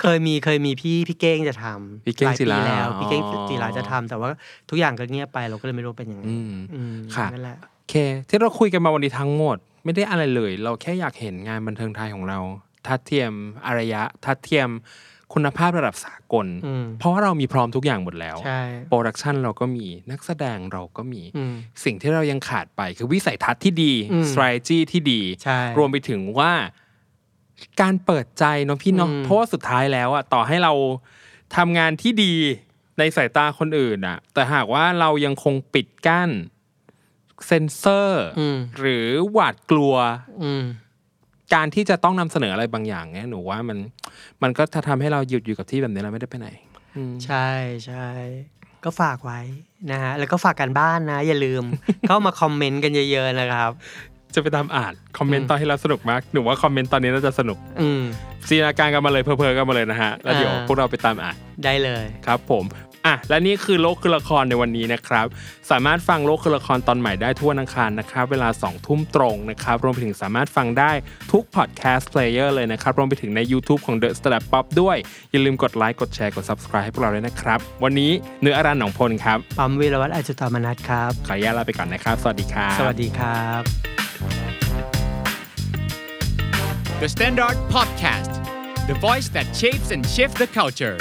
[0.00, 4.28] เคยมีเคยมีพี่พี่เก้งจะทำพี่เก้งหลายศิลาปีแล้วอ๋อพี่เก้งศิลาจะทำแต่ว่า
[4.70, 7.96] ทุกอย่างก็เงียบไปเราก็เลยไม่รู้เป็นยังไงอืมอืมค่ะนั่นแหละโอ เค
[8.28, 12.38] ที่เราคุยกันมาวันนี้ทั้งหมด ไม่ได้อะไรเลย เราแค่อยากเห็นงานบันเทิงไทยของเรา
[12.86, 13.32] ทัดเทียม
[13.66, 14.70] อารยะ ทัดเทียม
[15.34, 26.52] คุณภาพระดับสากล อืม เพราะว่าเรามีพร้อมทุกอย่างหมดแล้ว ใช่ production เราก็มีนักแสดงเราก็มี อืม สิ่งที่เรายังขาดไปคือวิสัยทัศน์ที่ดี อืม strategy ที่ดี ใช่ รวมไปถึงว่า
[27.80, 30.72] การเปิดใจเนาะพี่เนาะอืม เพราะว่าสุดท้ายแล้วอะต่อให้เรา
[31.56, 32.34] ทำงานที่ดี
[32.98, 36.30] ในสายตาคนอื่นอะแต่หากว่าเรายังคงปิดกั้น
[37.46, 39.94] เซนเซอร์อืมหรือหวาดกลัว
[40.42, 40.64] อืม
[41.54, 43.78] การที่จะต้องนำเสนออะไรบางอย่างเนี่ยหนูว่ามัน
[44.42, 46.48] มันก็จะทำให้เราหยุดอยู่กับที่แบบนี้เราไม่ได้ไปไหน
[46.96, 47.48] อืมใช่
[47.86, 48.06] ใช่
[48.84, 49.40] ก็ฝากไว้
[49.90, 51.64] นะฮะแล้วก็ฝากการบ้านนะ อย่าลืม
[52.08, 53.70] เข้ามาคอมเมนต์กันเยอะ ๆ นะครับ
[54.34, 58.02] จะไปตามอ่านคอมเมนต์ อืมตอนที่เราสนุกมากหนูว่าคอมเมนต์ตอนนี้น่าจะสนุก อืม
[58.48, 62.64] จินตนาการกันมาเลยเพลอๆกันมาเลยนะฮะแล้วเดี๋ยวอ่าพวกเราไปตามอ่านได้เลยครับ ผม
[63.06, 65.26] อะและนี่คือโลกคือละครในวันนี้นะครับ
[65.70, 70.92] สามารถฟังโลกคือละครตอนใหม่ได้ทั่ววันอังคารนะครับ เวลา2ทุ่มตรงนะครับ รวมไปถึงสามารถฟังได้
[71.32, 74.96] ทุกพอดแคสต์เพลเยอร์เลยนะครับ รวมไปถึงใน YouTube ของ The Standard Pop ด้วย
[75.30, 78.10] อย่าลืมกดไลค์กดแชร์กด Subscribe ให้พวกเราด้วยนะครับ วันนี้
[78.42, 83.62] เนื้ออารันหนองพลครับปั๊มวีรวัตรอจุตามนัทครับ ขออนุญาตลาไปก่อนนะครับ สวัสดีครับ สวัสดีครับ
[87.00, 88.32] The Standard Podcast,
[88.86, 90.96] the voice that shapes and shifts the culture.